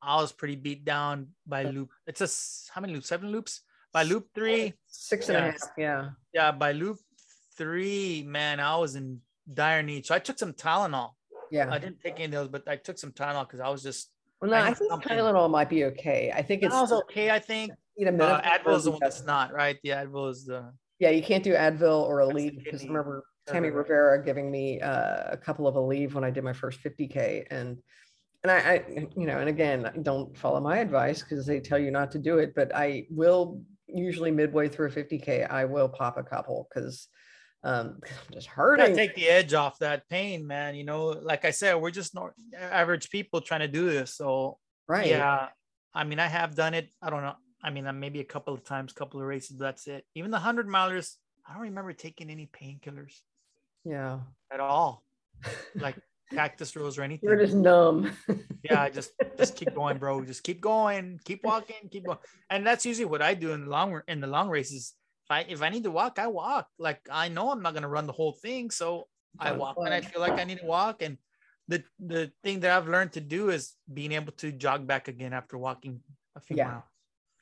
[0.06, 1.90] I was pretty beat down by loop.
[2.08, 2.30] It's a
[2.74, 3.08] how many loops?
[3.10, 4.74] Seven loops by loop three.
[4.88, 5.58] six and a half.
[5.78, 6.10] Yeah.
[6.34, 6.98] Yeah, by loop
[7.58, 9.22] three, man, I was in
[9.52, 10.06] dire need.
[10.06, 11.12] So I took some Tylenol.
[11.52, 11.70] Yeah.
[11.72, 14.12] I didn't take any of those, but I took some Tylenol because I was just.
[14.42, 15.18] well, no, I I think something.
[15.18, 16.32] Tylenol might be okay.
[16.36, 17.72] I think it's okay, I think.
[17.98, 19.78] you know, Uh, Advil is the one that's not right.
[19.84, 24.12] The Advil is the Yeah, you can't do Advil or Aleve because remember Tammy Rivera.
[24.12, 27.46] Rivera giving me uh, a couple of Aleve when I did my first 50K.
[27.52, 27.78] And
[28.46, 31.90] and I, I, you know, and again, don't follow my advice because they tell you
[31.90, 36.18] not to do it, but I will usually midway through a 50K, I will pop
[36.18, 37.08] a couple because
[37.64, 38.96] um, I'm just hurting.
[38.96, 40.76] take the edge off that pain, man.
[40.76, 44.14] You know, like I said, we're just not average people trying to do this.
[44.14, 45.08] So, right.
[45.08, 45.48] Yeah.
[45.96, 46.90] I mean, I have done it.
[47.02, 47.34] I don't know.
[47.64, 49.58] I mean, maybe a couple of times, couple of races.
[49.58, 50.06] That's it.
[50.14, 51.16] Even the 100 milers,
[51.50, 53.22] I don't remember taking any painkillers.
[53.84, 54.20] Yeah.
[54.52, 55.04] At all.
[55.76, 55.98] Like
[56.34, 57.30] Cactus Rose or anything.
[57.30, 58.12] You're just numb.
[58.64, 60.24] yeah, just just keep going, bro.
[60.24, 62.18] Just keep going, keep walking, keep going.
[62.50, 64.94] And that's usually what I do in the long in the long races.
[65.26, 66.68] If I if I need to walk, I walk.
[66.80, 69.08] Like I know I'm not gonna run the whole thing, so
[69.40, 71.02] I walk when I feel like I need to walk.
[71.02, 71.18] And
[71.68, 75.34] the the thing that I've learned to do is being able to jog back again
[75.34, 76.02] after walking
[76.36, 76.68] a few yeah.
[76.68, 76.84] miles.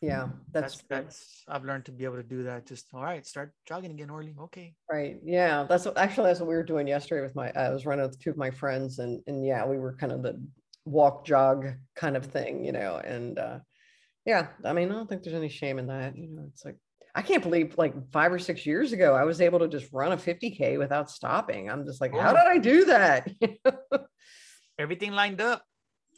[0.03, 2.65] Yeah, that's, that's, that's I've learned to be able to do that.
[2.65, 4.35] Just all right, start jogging again, Orly.
[4.37, 4.75] Okay.
[4.91, 5.15] Right.
[5.23, 7.51] Yeah, that's what, actually that's what we were doing yesterday with my.
[7.51, 10.21] I was running with two of my friends, and and yeah, we were kind of
[10.21, 10.45] the
[10.83, 12.97] walk jog kind of thing, you know.
[12.97, 13.59] And uh,
[14.25, 16.17] yeah, I mean, I don't think there's any shame in that.
[16.17, 16.75] You know, it's like
[17.15, 20.11] I can't believe like five or six years ago I was able to just run
[20.11, 21.69] a 50k without stopping.
[21.69, 23.31] I'm just like, how did I do that?
[24.77, 25.63] Everything lined up.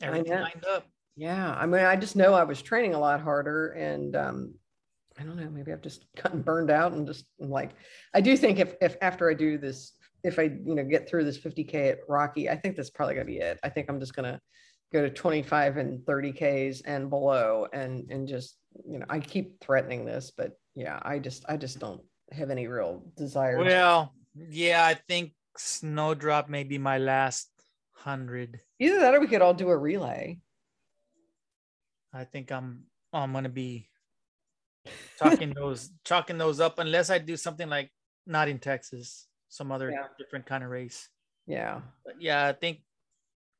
[0.01, 3.69] Everything lined up yeah i mean i just know i was training a lot harder
[3.71, 4.53] and um
[5.17, 7.71] i don't know maybe i've just gotten burned out and just like
[8.13, 9.93] i do think if if after i do this
[10.23, 13.25] if i you know get through this 50k at Rocky i think that's probably gonna
[13.25, 13.59] be it.
[13.63, 14.39] I think i'm just gonna
[14.91, 19.59] go to 25 and 30 ks and below and and just you know i keep
[19.61, 22.01] threatening this but yeah i just i just don't
[22.31, 23.57] have any real desire.
[23.57, 24.13] Well
[24.49, 27.49] yeah i think Snowdrop may be my last
[27.93, 28.59] hundred.
[28.79, 30.37] Either that or we could all do a relay
[32.15, 33.89] I think I'm I'm gonna be
[35.19, 37.91] chalking those chalking those up unless I do something like
[38.25, 40.07] not in Texas, some other yeah.
[40.17, 41.09] different kind of race.
[41.45, 41.81] Yeah.
[42.05, 42.79] But yeah, I think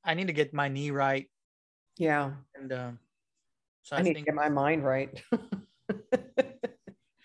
[0.03, 1.28] I need to get my knee right.
[1.97, 2.32] Yeah.
[2.56, 2.99] And um,
[3.84, 5.22] so I, I need think, to get my mind right.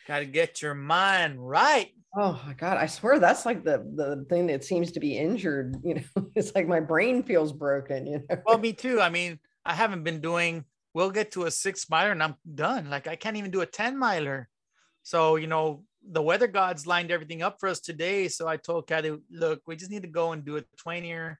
[0.08, 1.90] Got to get your mind right.
[2.16, 2.76] Oh my God.
[2.76, 5.76] I swear that's like the the thing that seems to be injured.
[5.84, 8.36] You know, it's like my brain feels broken, you know.
[8.44, 9.00] Well, me too.
[9.00, 10.64] I mean, I haven't been doing
[10.94, 12.90] we'll get to a six miler and I'm done.
[12.90, 14.48] Like I can't even do a 10 miler.
[15.02, 18.28] So, you know, the weather gods lined everything up for us today.
[18.28, 21.38] So I told Kathy, look, we just need to go and do a 20 or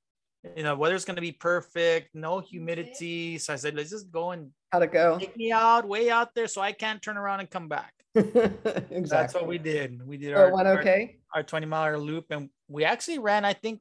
[0.56, 3.38] you know, weather's gonna be perfect, no humidity.
[3.38, 5.18] So I said, let's just go and how to go?
[5.18, 7.92] Take me out way out there so I can't turn around and come back.
[8.14, 9.02] exactly.
[9.08, 10.06] That's what we did.
[10.06, 11.18] We did our, went okay.
[11.34, 13.80] Our, our 20 miler loop, and we actually ran, I think,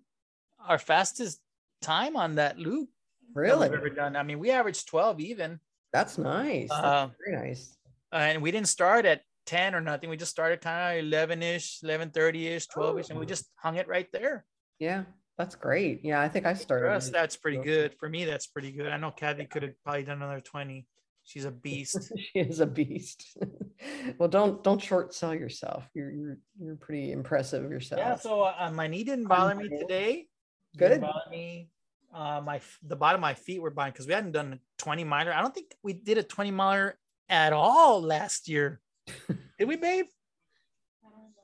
[0.68, 1.40] our fastest
[1.82, 2.90] time on that loop
[3.36, 3.70] Really?
[3.70, 4.16] we've ever done.
[4.16, 5.60] I mean, we averaged 12 even.
[5.94, 6.70] That's nice.
[6.70, 7.76] That's uh, very nice.
[8.12, 10.10] And we didn't start at 10 or nothing.
[10.10, 13.46] We just started kind of 11 ish, 11 30 ish, 12 ish, and we just
[13.56, 14.46] hung it right there.
[14.80, 15.04] Yeah,
[15.38, 16.02] that's great.
[16.04, 16.86] Yeah, I think I started.
[16.86, 17.96] For us, that's pretty good.
[18.00, 18.88] For me, that's pretty good.
[18.88, 20.86] I know Kathy could have probably done another 20.
[21.24, 22.12] She's a beast.
[22.18, 23.38] she is a beast.
[24.18, 25.88] well, don't don't short sell yourself.
[25.94, 28.00] You're you're you're pretty impressive yourself.
[28.00, 28.16] Yeah.
[28.16, 30.28] So uh, my knee didn't bother me today.
[30.78, 30.90] Good.
[30.90, 31.70] Didn't bother me
[32.14, 35.04] uh, my the bottom of my feet were buying because we hadn't done a 20
[35.04, 35.34] miler.
[35.34, 36.98] I don't think we did a 20 miler
[37.30, 38.82] at all last year.
[39.28, 40.06] did we, babe?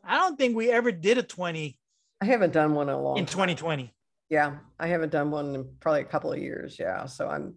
[0.04, 1.78] I don't think we ever did a 20.
[2.22, 3.94] I haven't done one in a long in 2020.
[4.30, 6.78] Yeah, I haven't done one in probably a couple of years.
[6.80, 7.56] Yeah, so I'm.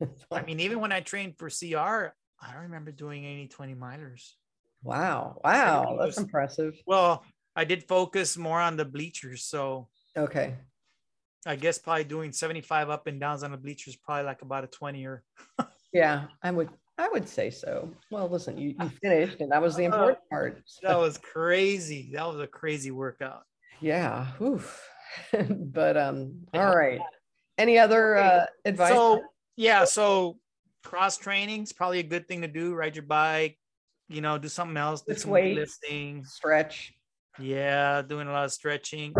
[0.30, 4.30] I mean, even when I trained for CR, I don't remember doing any 20 milers.
[4.82, 5.40] Wow!
[5.44, 6.74] Wow, that's was, impressive.
[6.86, 7.24] Well,
[7.54, 10.56] I did focus more on the bleachers, so okay.
[11.44, 14.68] I guess probably doing 75 up and downs on the bleachers, probably like about a
[14.68, 15.22] 20 or.
[15.92, 16.70] yeah, I would.
[16.98, 17.90] I would say so.
[18.10, 20.62] Well, listen, you, you finished, and that was the important uh, part.
[20.82, 22.10] That was crazy.
[22.12, 23.42] That was a crazy workout.
[23.80, 24.28] Yeah.
[24.40, 24.80] Oof.
[25.48, 27.00] but um, all right.
[27.58, 28.92] Any other uh, advice?
[28.92, 29.22] So
[29.56, 30.38] yeah, so
[30.84, 32.74] cross training is probably a good thing to do.
[32.74, 33.58] Ride your bike,
[34.08, 35.02] you know, do something else.
[35.02, 36.92] Do some weight, lifting, stretch.
[37.38, 39.12] Yeah, doing a lot of stretching.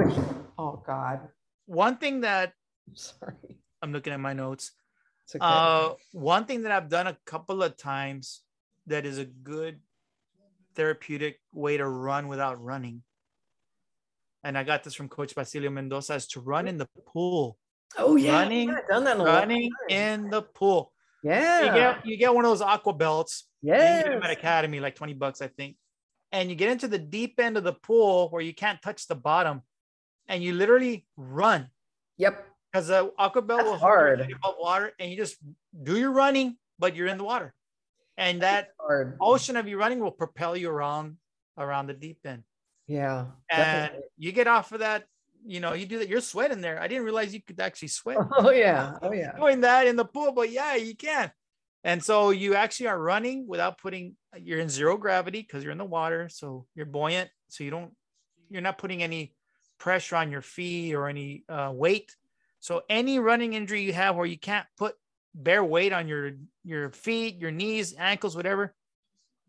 [0.59, 1.21] Oh God
[1.67, 2.53] one thing that
[2.95, 3.35] sorry,
[3.81, 4.73] I'm looking at my notes.
[5.35, 5.39] Okay.
[5.41, 8.43] Uh, one thing that I've done a couple of times
[8.87, 9.81] that is a good
[10.75, 13.03] therapeutic way to run without running.
[14.45, 17.57] And I got this from Coach Basilio Mendoza is to run in the pool.
[17.97, 20.93] Oh yeah, running, yeah, done that running in the pool.
[21.23, 23.49] Yeah, you get you get one of those aqua belts.
[23.63, 25.77] Yeah, at Academy, like twenty bucks, I think.
[26.33, 29.15] And you get into the deep end of the pool where you can't touch the
[29.15, 29.63] bottom,
[30.29, 31.69] and you literally run.
[32.19, 32.47] Yep.
[32.73, 35.37] Because the aqua belt will hard above water, and you just
[35.83, 37.53] do your running, but you're in the water,
[38.17, 38.69] and that
[39.21, 41.17] ocean of you running will propel you around
[41.59, 42.45] around the deep end.
[42.87, 43.27] Yeah.
[43.51, 44.09] And definitely.
[44.17, 45.05] you get off of that
[45.45, 46.09] you know, you do that.
[46.09, 46.81] You're sweating there.
[46.81, 48.19] I didn't realize you could actually sweat.
[48.33, 48.99] Oh yeah.
[49.03, 49.37] Oh yeah.
[49.37, 51.31] Doing that in the pool, but yeah, you can.
[51.85, 54.17] And so you actually are running without putting.
[54.37, 57.31] You're in zero gravity because you're in the water, so you're buoyant.
[57.49, 57.93] So you don't.
[58.51, 59.35] You're not putting any
[59.83, 62.15] pressure on your feet or any uh, weight.
[62.61, 64.95] So any running injury you have where you can't put
[65.35, 68.73] bear weight on your your feet, your knees, ankles, whatever,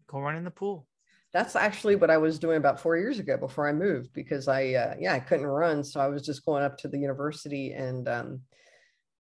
[0.07, 0.87] go run in the pool.
[1.33, 4.73] That's actually what I was doing about four years ago before I moved because I,
[4.73, 5.83] uh, yeah, I couldn't run.
[5.83, 8.41] So I was just going up to the university and, um,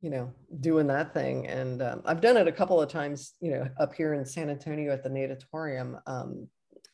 [0.01, 1.47] you know, doing that thing.
[1.47, 4.51] And um, I've done it a couple of times, you know, up here in San
[4.51, 5.99] Antonio at the Natatorium.
[6.07, 6.49] Um,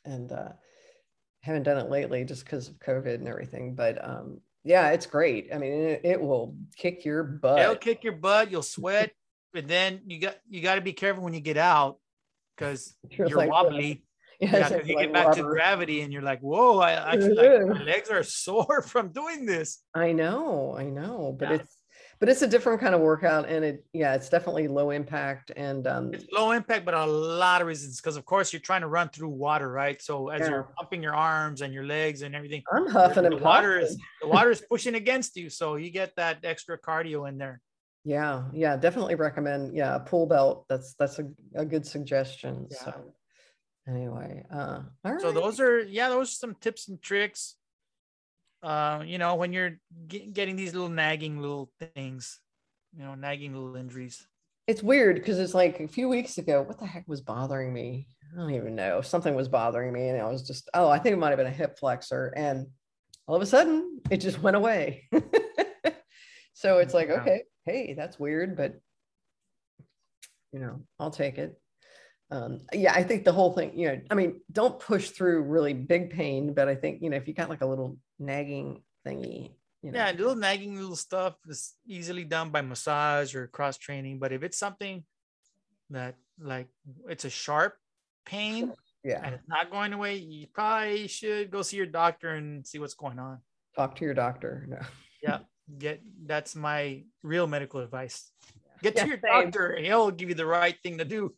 [0.05, 0.53] and uh,
[1.43, 3.75] haven't done it lately just because of COVID and everything.
[3.75, 5.49] But um, yeah, it's great.
[5.53, 7.61] I mean, it, it will kick your butt.
[7.61, 8.51] It'll kick your butt.
[8.51, 9.13] You'll sweat,
[9.53, 11.99] but then you got you got to be careful when you get out
[12.57, 14.05] because you're, like, wobbly.
[14.43, 17.67] Yeah, yeah you like get back to gravity and you're like, whoa, I actually like,
[17.79, 19.83] my legs are sore from doing this.
[19.95, 21.55] I know, I know, but yeah.
[21.57, 21.77] it's
[22.21, 25.87] but it's a different kind of workout and it yeah it's definitely low impact and
[25.87, 28.87] um it's low impact but a lot of reasons because of course you're trying to
[28.87, 30.51] run through water right so as yeah.
[30.51, 33.97] you're pumping your arms and your legs and everything i'm huffing the, the water is
[34.21, 37.61] the water is pushing against you so you get that extra cardio in there
[38.05, 42.79] yeah yeah definitely recommend yeah a pool belt that's that's a, a good suggestion yeah.
[42.85, 43.15] so
[43.89, 45.21] anyway uh all right.
[45.21, 47.57] so those are yeah those are some tips and tricks
[48.63, 52.41] uh you know when you're get, getting these little nagging little things
[52.97, 54.27] you know nagging little injuries.
[54.67, 58.07] It's weird because it's like a few weeks ago what the heck was bothering me?
[58.33, 59.01] I don't even know.
[59.01, 61.47] Something was bothering me and i was just oh i think it might have been
[61.47, 62.67] a hip flexor and
[63.27, 65.09] all of a sudden it just went away.
[66.53, 68.75] So it's like okay hey that's weird but
[70.53, 71.59] you know i'll take it.
[72.31, 75.75] Um, yeah, I think the whole thing, you know, I mean, don't push through really
[75.75, 79.51] big pain, but I think, you know, if you got like a little nagging thingy,
[79.83, 79.99] you know.
[79.99, 84.19] Yeah, little nagging little stuff is easily done by massage or cross training.
[84.19, 85.05] But if it's something
[85.91, 86.69] that like
[87.09, 87.75] it's a sharp
[88.27, 92.67] pain, yeah, and it's not going away, you probably should go see your doctor and
[92.67, 93.39] see what's going on.
[93.75, 94.67] Talk to your doctor.
[94.69, 94.79] No.
[95.23, 95.39] yeah,
[95.79, 98.31] get that's my real medical advice.
[98.83, 99.45] Get to your same.
[99.45, 101.35] doctor, and he'll give you the right thing to do.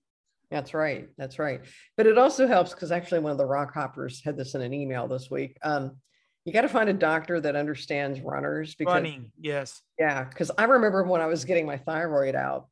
[0.52, 1.08] That's right.
[1.16, 1.62] That's right.
[1.96, 4.74] But it also helps because actually one of the rock hoppers had this in an
[4.74, 5.56] email this week.
[5.62, 5.96] Um,
[6.44, 9.80] you got to find a doctor that understands runners because running, yes.
[9.98, 10.24] Yeah.
[10.24, 12.66] Cause I remember when I was getting my thyroid out,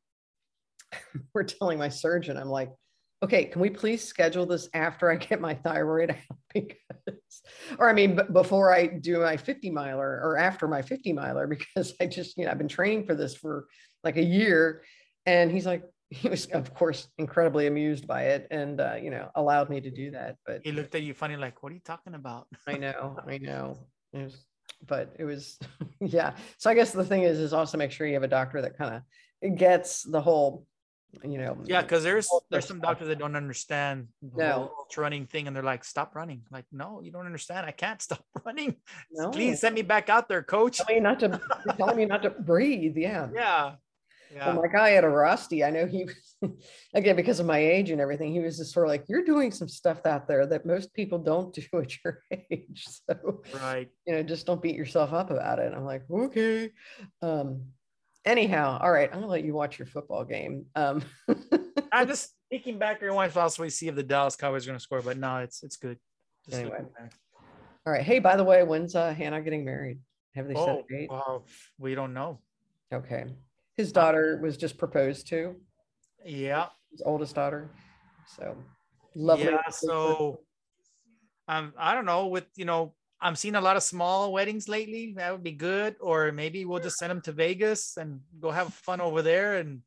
[1.33, 2.71] we're telling my surgeon, I'm like,
[3.23, 6.17] okay, can we please schedule this after I get my thyroid out?
[6.53, 7.41] Because,
[7.79, 11.47] or I mean, b- before I do my 50 miler or after my 50 miler,
[11.75, 13.67] because I just, you know, I've been training for this for
[14.03, 14.83] like a year.
[15.25, 19.29] And he's like, he was of course incredibly amused by it and uh, you know
[19.35, 21.81] allowed me to do that but he looked at you funny like what are you
[21.83, 22.47] talking about?
[22.67, 23.79] I know i know.
[24.13, 24.45] It was,
[24.85, 25.57] but it was
[26.01, 26.33] yeah.
[26.57, 28.77] So i guess the thing is is also make sure you have a doctor that
[28.77, 29.01] kind
[29.43, 30.67] of gets the whole
[31.25, 34.71] you know yeah because there's there's some doctors that don't understand the no.
[34.95, 36.41] running thing and they're like stop running.
[36.51, 37.65] Like no you don't understand.
[37.65, 38.75] I can't stop running.
[39.13, 39.29] No.
[39.29, 40.77] please send me back out there coach.
[40.77, 41.39] Tell me not to
[41.77, 43.29] telling me not to breathe yeah.
[43.33, 43.75] Yeah
[44.33, 44.47] yeah.
[44.47, 46.51] Well, my guy at a Rusty, I know he was,
[46.93, 49.51] again, because of my age and everything, he was just sort of like, you're doing
[49.51, 52.87] some stuff out there that most people don't do at your age.
[53.09, 53.89] So, right.
[54.05, 55.73] You know, just don't beat yourself up about it.
[55.75, 56.71] I'm like, okay.
[57.21, 57.63] Um,
[58.25, 60.65] anyhow, all right, I'm gonna let you watch your football game.
[60.75, 61.03] Um,
[61.91, 64.35] I'm just peeking back every once in a while so we see if the Dallas
[64.35, 65.97] Cowboys are gonna score, but no, it's it's good.
[66.45, 66.79] Just anyway.
[67.85, 68.03] All right.
[68.03, 69.99] Hey, by the way, when's uh, Hannah getting married?
[70.35, 71.09] Have they oh, set a date?
[71.09, 71.45] Well,
[71.79, 72.39] we don't know.
[72.93, 73.25] Okay.
[73.77, 75.55] His daughter was just proposed to.
[76.25, 76.67] Yeah.
[76.91, 77.69] His oldest daughter.
[78.37, 78.55] So
[79.15, 79.45] lovely.
[79.45, 79.69] Yeah.
[79.69, 80.41] So
[81.47, 82.27] um, I don't know.
[82.27, 85.13] With you know, I'm seeing a lot of small weddings lately.
[85.17, 85.95] That would be good.
[85.99, 89.81] Or maybe we'll just send them to Vegas and go have fun over there, and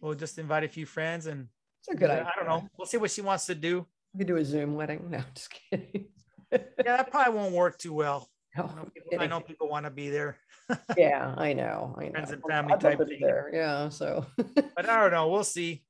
[0.00, 1.26] we'll just invite a few friends.
[1.26, 1.48] And
[1.80, 2.30] it's a good idea.
[2.32, 2.68] I don't know.
[2.76, 3.86] We'll see what she wants to do.
[4.12, 5.06] We could do a Zoom wedding.
[5.10, 6.06] No, just kidding.
[6.52, 6.58] yeah,
[6.96, 8.28] that probably won't work too well.
[8.58, 8.70] Oh,
[9.18, 10.38] I know people, people want to be there.
[10.96, 11.94] yeah, I know.
[11.98, 12.10] I know.
[12.12, 13.18] Friends and family type thing.
[13.20, 13.50] There.
[13.52, 13.88] Yeah.
[13.88, 15.28] So but I don't know.
[15.28, 15.82] We'll see.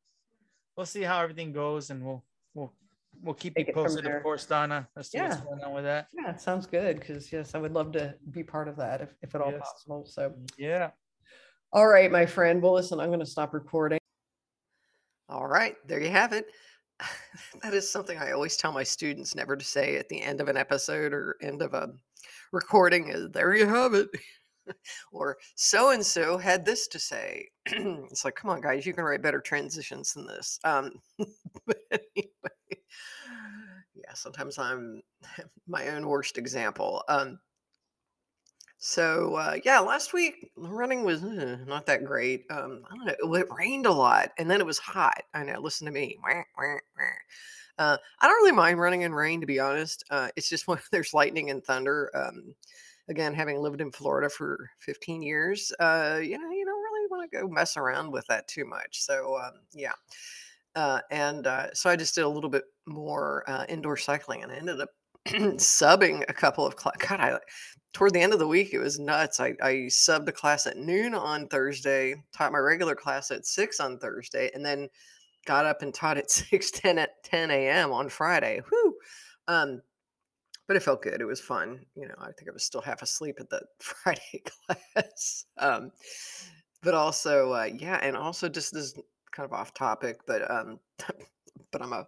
[0.76, 2.72] We'll see how everything goes and we'll we'll
[3.22, 4.88] we'll keep Take you posted, of course, Donna.
[4.96, 5.28] Let's see yeah.
[5.28, 6.08] what's going on with that.
[6.14, 9.10] Yeah, it sounds good because yes, I would love to be part of that if,
[9.22, 9.60] if at all yes.
[9.60, 10.06] possible.
[10.06, 10.90] So yeah.
[11.72, 12.62] All right, my friend.
[12.62, 13.98] Well, listen, I'm going to stop recording.
[15.28, 16.46] All right, there you have it.
[17.62, 20.48] that is something I always tell my students never to say at the end of
[20.48, 21.92] an episode or end of a
[22.54, 24.08] recording is there you have it.
[25.12, 27.48] or so and so had this to say.
[27.66, 30.58] it's like, come on, guys, you can write better transitions than this.
[30.64, 30.92] Um,
[31.66, 32.82] but anyway,
[33.94, 35.02] yeah, sometimes I'm
[35.68, 37.02] my own worst example.
[37.08, 37.38] Um,
[38.78, 42.44] So uh, yeah, last week running was uh, not that great.
[42.50, 43.34] Um, I don't know.
[43.34, 45.22] It rained a lot, and then it was hot.
[45.32, 45.60] I know.
[45.60, 46.18] Listen to me.
[47.78, 50.04] Uh, I don't really mind running in rain, to be honest.
[50.10, 52.10] Uh, it's just when there's lightning and thunder.
[52.14, 52.54] Um,
[53.08, 57.30] again, having lived in Florida for 15 years, uh, you know, you don't really want
[57.30, 59.02] to go mess around with that too much.
[59.02, 59.92] So um, yeah.
[60.76, 64.50] Uh, and uh, so I just did a little bit more uh, indoor cycling, and
[64.50, 64.88] I ended up
[65.26, 67.38] subbing a couple of cla- God, I
[67.92, 69.38] toward the end of the week it was nuts.
[69.40, 73.78] I, I subbed a class at noon on Thursday, taught my regular class at six
[73.80, 74.88] on Thursday, and then
[75.44, 77.92] got up and taught at 6 10 at 10 a.m.
[77.92, 78.60] on Friday.
[78.70, 78.94] Whoo!
[79.48, 79.82] Um,
[80.66, 81.20] but it felt good.
[81.20, 81.84] It was fun.
[81.94, 84.42] You know, I think I was still half asleep at the Friday
[84.94, 85.44] class.
[85.58, 85.92] Um,
[86.82, 88.94] but also, uh, yeah, and also just this
[89.32, 90.78] kind of off topic, but um,
[91.70, 92.06] but I'm a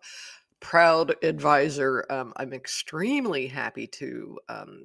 [0.61, 2.05] proud advisor.
[2.11, 4.85] Um, I'm extremely happy to um,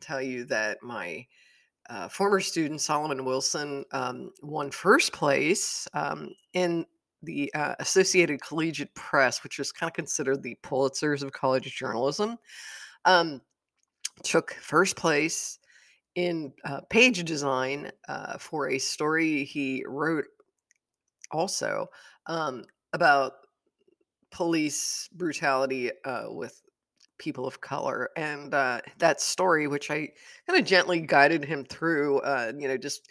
[0.00, 1.26] tell you that my
[1.90, 6.86] uh, former student Solomon Wilson um, won first place um, in
[7.24, 12.36] the uh, Associated Collegiate Press, which is kind of considered the Pulitzers of college journalism.
[13.04, 13.40] Um,
[14.22, 15.58] took first place
[16.14, 20.26] in uh, page design uh, for a story he wrote
[21.32, 21.86] also
[22.26, 23.32] um, about
[24.30, 26.60] police brutality uh, with
[27.18, 30.08] people of color and uh, that story which i
[30.46, 33.10] kind of gently guided him through uh, you know just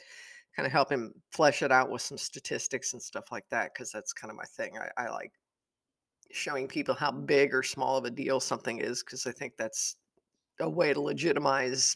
[0.55, 3.91] kind of help him flesh it out with some statistics and stuff like that because
[3.91, 4.77] that's kind of my thing.
[4.77, 5.31] I, I like
[6.31, 9.97] showing people how big or small of a deal something is because i think that's
[10.61, 11.95] a way to legitimize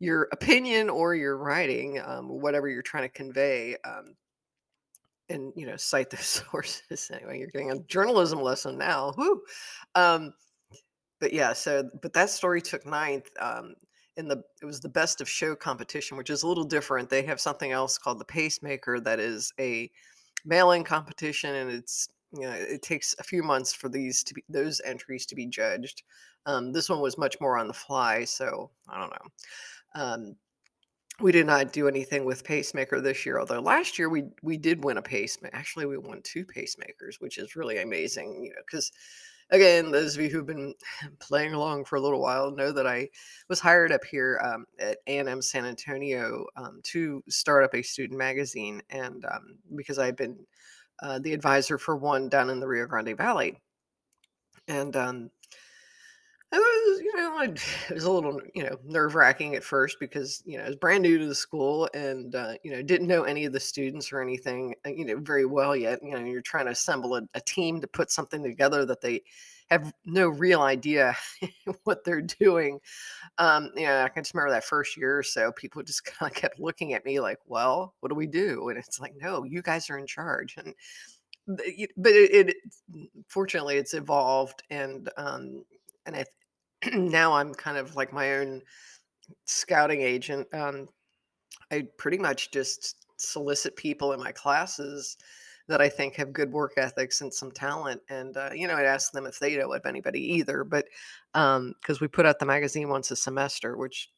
[0.00, 4.16] your opinion or your writing um, whatever you're trying to convey um,
[5.28, 7.10] and you know cite those sources.
[7.12, 9.12] Anyway you're getting a journalism lesson now.
[9.12, 9.42] Whew.
[9.94, 10.32] Um,
[11.20, 13.74] but yeah so but that story took ninth um,
[14.16, 17.08] in the it was the best of show competition which is a little different.
[17.08, 19.90] They have something else called the pacemaker that is a
[20.44, 24.44] mail-in competition and it's you know it takes a few months for these to be
[24.48, 26.02] those entries to be judged.
[26.46, 30.02] Um, this one was much more on the fly so i don't know.
[30.02, 30.36] Um,
[31.20, 34.84] we did not do anything with pacemaker this year although last year we we did
[34.84, 38.90] win a pacemaker actually we won two pacemakers which is really amazing you know because
[39.52, 40.74] again those of you who've been
[41.20, 43.08] playing along for a little while know that i
[43.48, 48.18] was hired up here um, at a&m san antonio um, to start up a student
[48.18, 50.36] magazine and um, because i've been
[51.02, 53.58] uh, the advisor for one down in the rio grande valley.
[54.68, 55.30] And um,
[56.52, 57.44] it was, you know, I,
[57.90, 60.76] it was a little, you know, nerve wracking at first because, you know, I was
[60.76, 64.12] brand new to the school and, uh, you know, didn't know any of the students
[64.12, 66.00] or anything, uh, you know, very well yet.
[66.02, 69.22] You know, you're trying to assemble a, a team to put something together that they
[69.70, 71.16] have no real idea
[71.84, 72.78] what they're doing.
[73.38, 76.30] Um, you know, I can just remember that first year or so, people just kind
[76.30, 78.68] of kept looking at me like, well, what do we do?
[78.68, 80.56] And it's like, no, you guys are in charge.
[80.58, 80.74] And,
[81.46, 82.56] but it, it
[83.28, 85.64] fortunately it's evolved and um
[86.06, 86.24] and I,
[86.92, 88.62] now I'm kind of like my own
[89.44, 90.46] scouting agent.
[90.52, 90.88] Um,
[91.70, 95.16] I pretty much just solicit people in my classes
[95.68, 98.00] that I think have good work ethics and some talent.
[98.10, 100.64] And, uh, you know, I'd ask them if they know of anybody either.
[100.64, 100.86] But
[101.32, 104.10] because um, we put out the magazine once a semester, which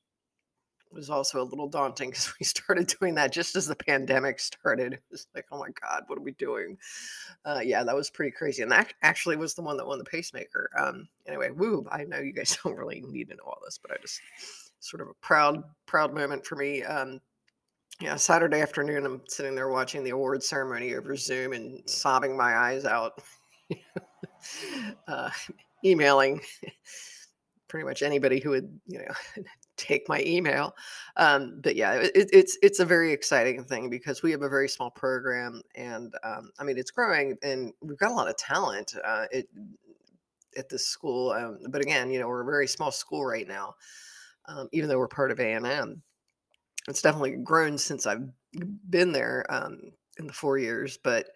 [0.93, 4.95] was also a little daunting because we started doing that just as the pandemic started.
[4.95, 6.79] It was like, oh my God, what are we doing?
[7.45, 8.63] Uh, yeah, that was pretty crazy.
[8.63, 10.71] And that actually was the one that won the pacemaker.
[10.79, 13.91] Um, anyway, woo, I know you guys don't really need to know all this, but
[13.91, 14.21] I just
[14.81, 16.83] sort of a proud, proud moment for me.
[16.83, 17.21] Um,
[18.01, 22.57] yeah, Saturday afternoon, I'm sitting there watching the award ceremony over Zoom and sobbing my
[22.57, 23.23] eyes out,
[25.09, 25.31] uh,
[25.85, 26.41] emailing
[27.69, 29.43] pretty much anybody who would, you know,
[29.77, 30.75] take my email.
[31.17, 34.69] Um, but yeah, it, it's it's a very exciting thing because we have a very
[34.69, 38.95] small program, and um, I mean it's growing, and we've got a lot of talent.
[39.05, 39.49] Uh, it,
[40.57, 43.75] at this school, um, but again, you know, we're a very small school right now,
[44.47, 46.01] um, even though we're part of A and M.
[46.87, 48.29] It's definitely grown since I've
[48.89, 49.81] been there um,
[50.19, 51.29] in the four years, but.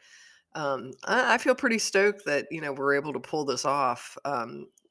[0.55, 4.17] Um, I, I, feel pretty stoked that you know we're able to pull this off.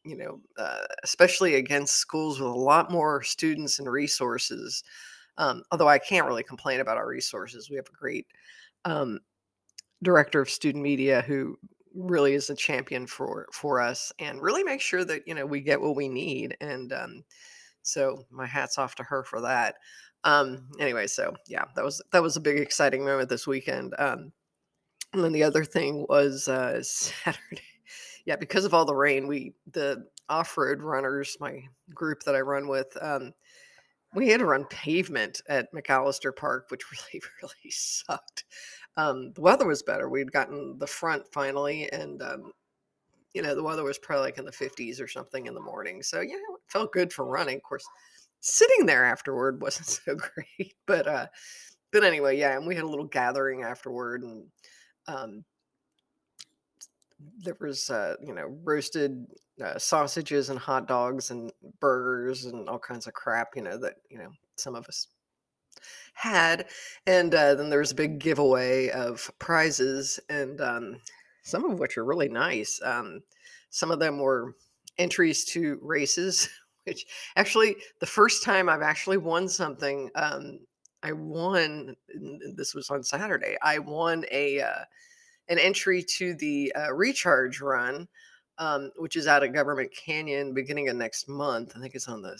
[0.07, 4.83] You know, uh, especially against schools with a lot more students and resources.
[5.37, 8.25] Um, although I can't really complain about our resources, we have a great
[8.85, 9.19] um,
[10.01, 11.57] director of student media who
[11.93, 15.61] really is a champion for for us and really makes sure that you know we
[15.61, 16.55] get what we need.
[16.61, 17.23] And um,
[17.83, 19.75] so my hats off to her for that.
[20.23, 23.93] Um, anyway, so yeah, that was that was a big exciting moment this weekend.
[23.97, 24.31] Um,
[25.13, 27.61] and then the other thing was uh, Saturday
[28.27, 31.63] yeah, because of all the rain, we the off-road runners, my
[31.95, 33.33] group that I run with, um,
[34.13, 38.43] we had to run pavement at McAllister Park, which really, really sucked.
[38.97, 40.09] Um, the weather was better.
[40.09, 42.51] We'd gotten the front finally, and um,
[43.33, 46.03] you know the weather was probably like in the 50s or something in the morning.
[46.03, 47.55] So yeah, it felt good for running.
[47.55, 47.85] Of course,
[48.41, 51.27] sitting there afterward wasn't so great, but uh,
[51.93, 54.43] but anyway, yeah, and we had a little gathering afterward, and
[55.07, 55.45] um,
[57.19, 59.25] there was uh, you know roasted
[59.63, 63.95] uh, sausages and hot dogs and burgers and all kinds of crap, you know that
[64.09, 65.07] you know some of us
[66.13, 66.67] had,
[67.05, 70.97] and uh, then there was a big giveaway of prizes, and um,
[71.43, 72.79] some of which are really nice.
[72.83, 73.21] Um,
[73.69, 74.55] some of them were
[74.97, 76.49] entries to races,
[76.85, 77.05] which
[77.35, 80.09] actually the first time I've actually won something.
[80.15, 80.59] Um,
[81.03, 81.95] I won.
[82.55, 83.55] This was on Saturday.
[83.61, 84.83] I won a uh,
[85.49, 88.07] an entry to the uh, recharge run,
[88.57, 91.73] um, which is out at Government Canyon beginning of next month.
[91.75, 92.37] I think it's on the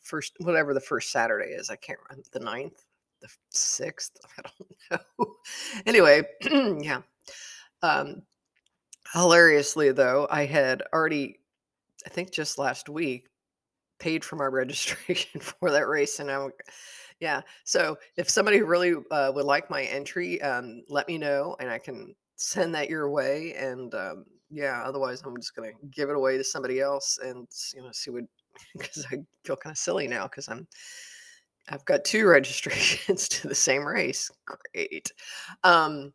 [0.00, 1.70] first, whatever the first Saturday is.
[1.70, 2.84] I can't remember the ninth,
[3.20, 4.12] the sixth.
[4.38, 5.34] I don't know.
[5.86, 6.22] anyway,
[6.82, 7.00] yeah.
[7.82, 8.22] Um,
[9.12, 11.40] hilariously, though, I had already,
[12.06, 13.26] I think just last week,
[13.98, 16.50] paid for my registration for that race, and I'm
[17.20, 17.42] yeah.
[17.64, 21.78] So if somebody really uh, would like my entry, um, let me know and I
[21.78, 23.54] can send that your way.
[23.54, 27.82] And um, yeah, otherwise I'm just gonna give it away to somebody else and you
[27.82, 28.24] know see what
[28.78, 30.66] because I feel kind of silly now because I'm
[31.68, 34.30] I've got two registrations to the same race.
[34.46, 35.12] Great.
[35.64, 36.12] Um,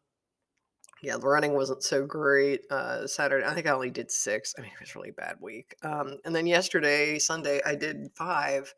[1.06, 2.62] yeah, the running wasn't so great.
[2.72, 4.56] Uh, Saturday, I think I only did six.
[4.58, 5.76] I mean, it was really bad week.
[5.84, 8.74] Um, and then yesterday, Sunday, I did five.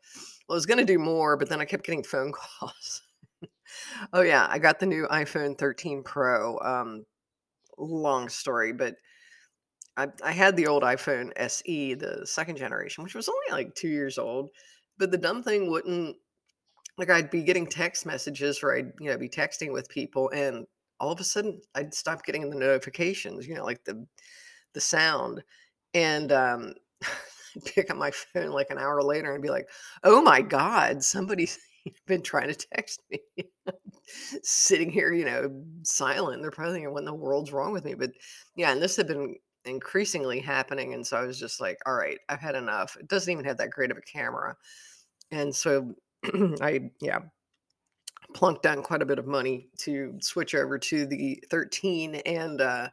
[0.46, 3.02] Well, I was going to do more, but then I kept getting phone calls.
[4.12, 6.58] oh, yeah, I got the new iPhone 13 Pro.
[6.58, 7.06] Um,
[7.78, 8.96] long story, but
[9.96, 13.88] I, I had the old iPhone SE, the second generation, which was only like two
[13.88, 14.50] years old.
[14.98, 16.16] But the dumb thing wouldn't,
[16.98, 20.66] like, I'd be getting text messages or I'd, you know, be texting with people and
[21.00, 24.06] all of a sudden I'd stop getting the notifications, you know, like the
[24.74, 25.42] the sound.
[25.94, 26.74] And um
[27.64, 29.68] pick up my phone like an hour later and be like,
[30.04, 31.58] oh my God, somebody's
[32.06, 33.20] been trying to text me.
[34.42, 36.42] Sitting here, you know, silent.
[36.42, 37.94] They're probably thinking, what in the world's wrong with me?
[37.94, 38.10] But
[38.56, 40.94] yeah, and this had been increasingly happening.
[40.94, 42.96] And so I was just like, all right, I've had enough.
[42.98, 44.56] It doesn't even have that great of a camera.
[45.30, 45.94] And so
[46.60, 47.20] I, yeah,
[48.34, 52.88] plunked down quite a bit of money to switch over to the 13 and uh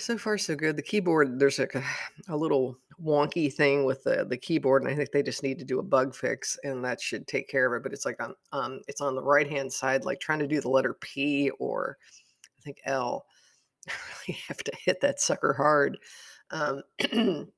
[0.00, 0.76] so far so good.
[0.76, 1.84] The keyboard there's like a,
[2.28, 5.64] a, little wonky thing with the the keyboard and i think they just need to
[5.64, 8.34] do a bug fix and that should take care of it but it's like on
[8.52, 11.96] um it's on the right hand side like trying to do the letter p or
[12.44, 13.24] i think l.
[13.88, 13.92] I
[14.28, 15.98] really have to hit that sucker hard.
[16.50, 16.82] Um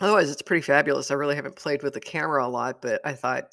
[0.00, 1.10] otherwise it's pretty fabulous.
[1.10, 3.48] I really haven't played with the camera a lot but i thought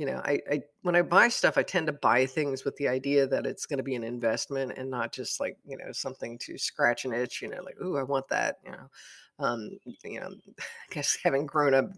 [0.00, 2.88] you know, I, I when I buy stuff, I tend to buy things with the
[2.88, 6.38] idea that it's going to be an investment and not just like you know something
[6.38, 7.42] to scratch an itch.
[7.42, 8.56] You know, like oh, I want that.
[8.64, 8.88] You know,
[9.40, 9.70] um,
[10.02, 11.90] you know, I guess having grown up,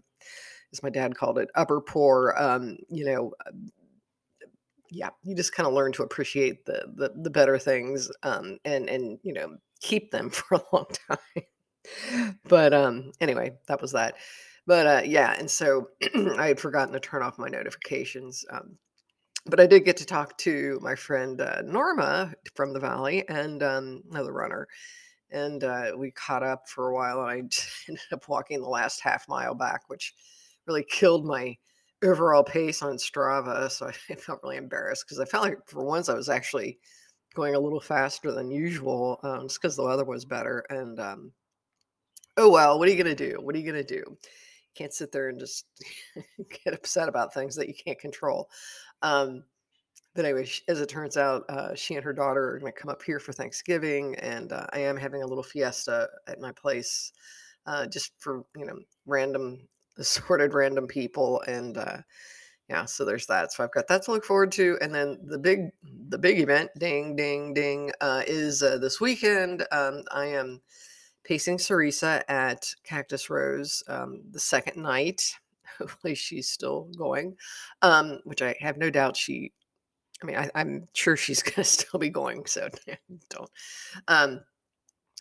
[0.73, 2.35] as my dad called it, upper poor.
[2.37, 3.51] Um, you know, uh,
[4.91, 8.89] yeah, you just kind of learn to appreciate the the, the better things um, and
[8.89, 12.33] and you know keep them for a long time.
[12.49, 14.15] but um, anyway, that was that.
[14.65, 15.89] But uh, yeah, and so
[16.37, 18.45] I had forgotten to turn off my notifications.
[18.49, 18.77] Um,
[19.45, 23.61] but I did get to talk to my friend uh, Norma from the Valley and
[23.61, 24.67] um, another runner.
[25.31, 27.35] And uh, we caught up for a while, and I
[27.89, 30.13] ended up walking the last half mile back, which
[30.65, 31.57] really killed my
[32.03, 33.69] overall pace on Strava.
[33.69, 36.79] So I felt really embarrassed because I felt like for once I was actually
[37.35, 40.63] going a little faster than usual, um, just because the weather was better.
[40.69, 41.31] And um,
[42.37, 43.39] oh well, what are you gonna do?
[43.41, 44.17] What are you gonna do?
[44.75, 45.65] Can't sit there and just
[46.65, 48.49] get upset about things that you can't control.
[49.01, 49.43] Um,
[50.15, 52.91] but anyway, as it turns out, uh, she and her daughter are going to come
[52.91, 57.11] up here for Thanksgiving, and uh, I am having a little fiesta at my place,
[57.65, 59.67] uh, just for you know random
[59.97, 61.97] assorted random people, and uh,
[62.69, 63.51] yeah, so there's that.
[63.51, 65.69] So I've got that to look forward to, and then the big
[66.09, 69.65] the big event, ding ding ding, uh, is uh, this weekend.
[69.71, 70.61] Um, I am
[71.23, 75.21] pacing Sarisa at Cactus Rose um, the second night.
[75.77, 77.35] Hopefully, she's still going,
[77.81, 79.51] um, which I have no doubt she.
[80.21, 82.45] I mean, I, am sure she's going to still be going.
[82.45, 82.69] So
[83.29, 83.49] don't.
[84.07, 84.41] Um,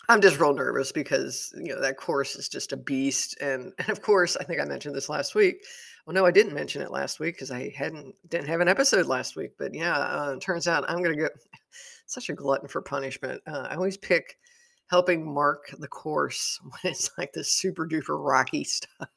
[0.08, 3.88] I'm just real nervous because you know that course is just a beast, and and
[3.88, 5.64] of course, I think I mentioned this last week.
[6.04, 9.06] Well, no, I didn't mention it last week because I hadn't didn't have an episode
[9.06, 9.52] last week.
[9.58, 11.28] But yeah, uh, turns out I'm going to go.
[12.06, 13.40] Such a glutton for punishment.
[13.46, 14.36] Uh, I always pick
[14.92, 19.08] helping mark the course when it's like this super duper rocky stuff.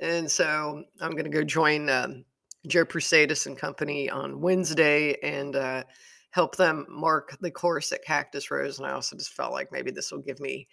[0.00, 2.24] and so I'm going to go join um,
[2.66, 5.84] Joe Prusaitis and company on Wednesday and uh,
[6.32, 8.78] help them mark the course at Cactus Rose.
[8.78, 10.66] And I also just felt like maybe this will give me,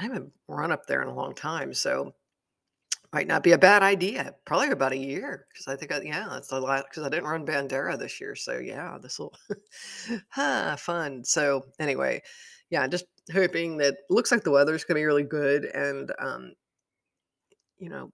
[0.00, 1.72] I haven't run up there in a long time.
[1.72, 2.12] So
[3.12, 4.34] might not be a bad idea.
[4.44, 7.28] Probably about a year because I think, I, yeah, that's a lot because I didn't
[7.28, 8.34] run Bandera this year.
[8.36, 9.34] So yeah, this will,
[10.28, 11.24] huh, fun.
[11.24, 12.22] So anyway,
[12.70, 15.64] yeah, just hoping that looks like the weather's going to be really good.
[15.64, 16.52] And, um,
[17.78, 18.12] you know,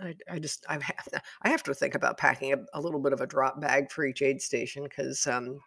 [0.00, 3.00] I, I just I have to I have to think about packing a, a little
[3.00, 5.58] bit of a drop bag for each aid station because um,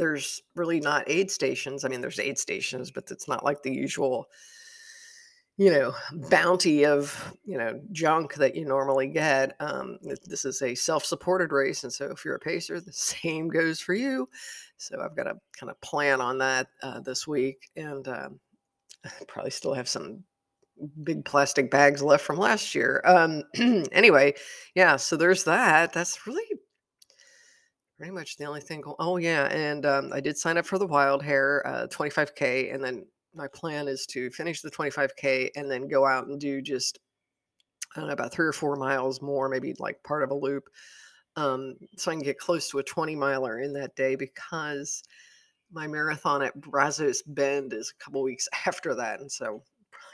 [0.00, 1.84] there's really not aid stations.
[1.84, 4.26] I mean, there's aid stations, but it's not like the usual,
[5.60, 5.92] you know,
[6.30, 9.56] bounty of you know junk that you normally get.
[9.60, 13.78] Um, this is a self-supported race, and so if you're a pacer, the same goes
[13.78, 14.26] for you.
[14.78, 18.40] So I've got to kind of plan on that uh, this week, and um,
[19.28, 20.24] probably still have some
[21.04, 23.02] big plastic bags left from last year.
[23.04, 23.42] Um,
[23.92, 24.32] anyway,
[24.74, 25.92] yeah, so there's that.
[25.92, 26.58] That's really
[27.98, 28.82] pretty much the only thing.
[28.98, 32.82] Oh yeah, and um, I did sign up for the Wild Hair uh, 25k, and
[32.82, 33.04] then
[33.34, 36.98] my plan is to finish the 25k and then go out and do just
[37.94, 40.64] I don't know about three or four miles more, maybe like part of a loop,
[41.36, 45.02] um, so I can get close to a 20 miler in that day because
[45.72, 49.62] my marathon at Brazos Bend is a couple weeks after that, and so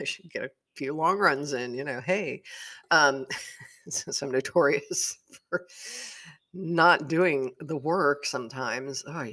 [0.00, 2.42] I should get a few long runs in, you know, hey,
[2.90, 3.26] um,
[3.88, 5.16] since I'm notorious
[5.48, 5.66] for
[6.54, 9.04] not doing the work sometimes.
[9.06, 9.26] Oh.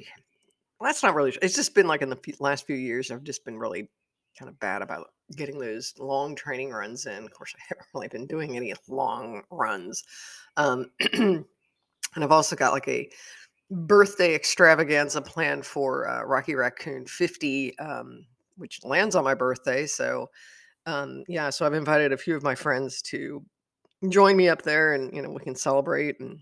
[0.84, 3.57] That's not really, it's just been like in the last few years, I've just been
[3.57, 3.89] really
[4.38, 7.23] kind of bad about getting those long training runs in.
[7.23, 10.03] Of course, I haven't really been doing any long runs.
[10.57, 11.45] Um, and
[12.15, 13.09] I've also got like a
[13.71, 18.25] birthday extravaganza planned for uh, Rocky Raccoon 50, um,
[18.57, 19.86] which lands on my birthday.
[19.86, 20.29] So
[20.86, 23.43] um, yeah, so I've invited a few of my friends to
[24.09, 26.39] join me up there, and you know we can celebrate and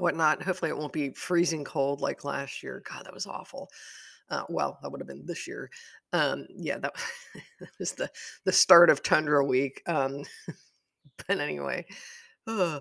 [0.00, 0.42] whatnot.
[0.42, 2.82] Hopefully, it won't be freezing cold like last year.
[2.88, 3.70] God, that was awful.
[4.28, 5.70] Uh, well, that would have been this year.
[6.12, 6.94] Um, yeah, that,
[7.60, 8.10] that, was the
[8.44, 9.82] the start of Tundra Week.
[9.86, 10.24] Um,
[11.26, 11.86] but anyway,
[12.46, 12.80] uh,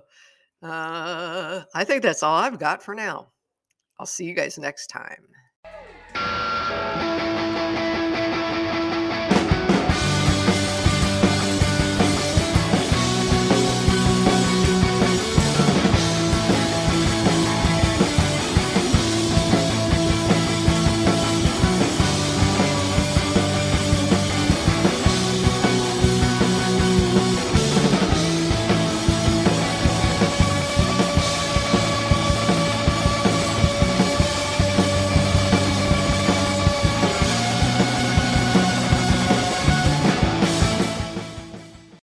[0.62, 3.30] I think that's all I've got for now.
[4.00, 5.28] I'll see you guys next time.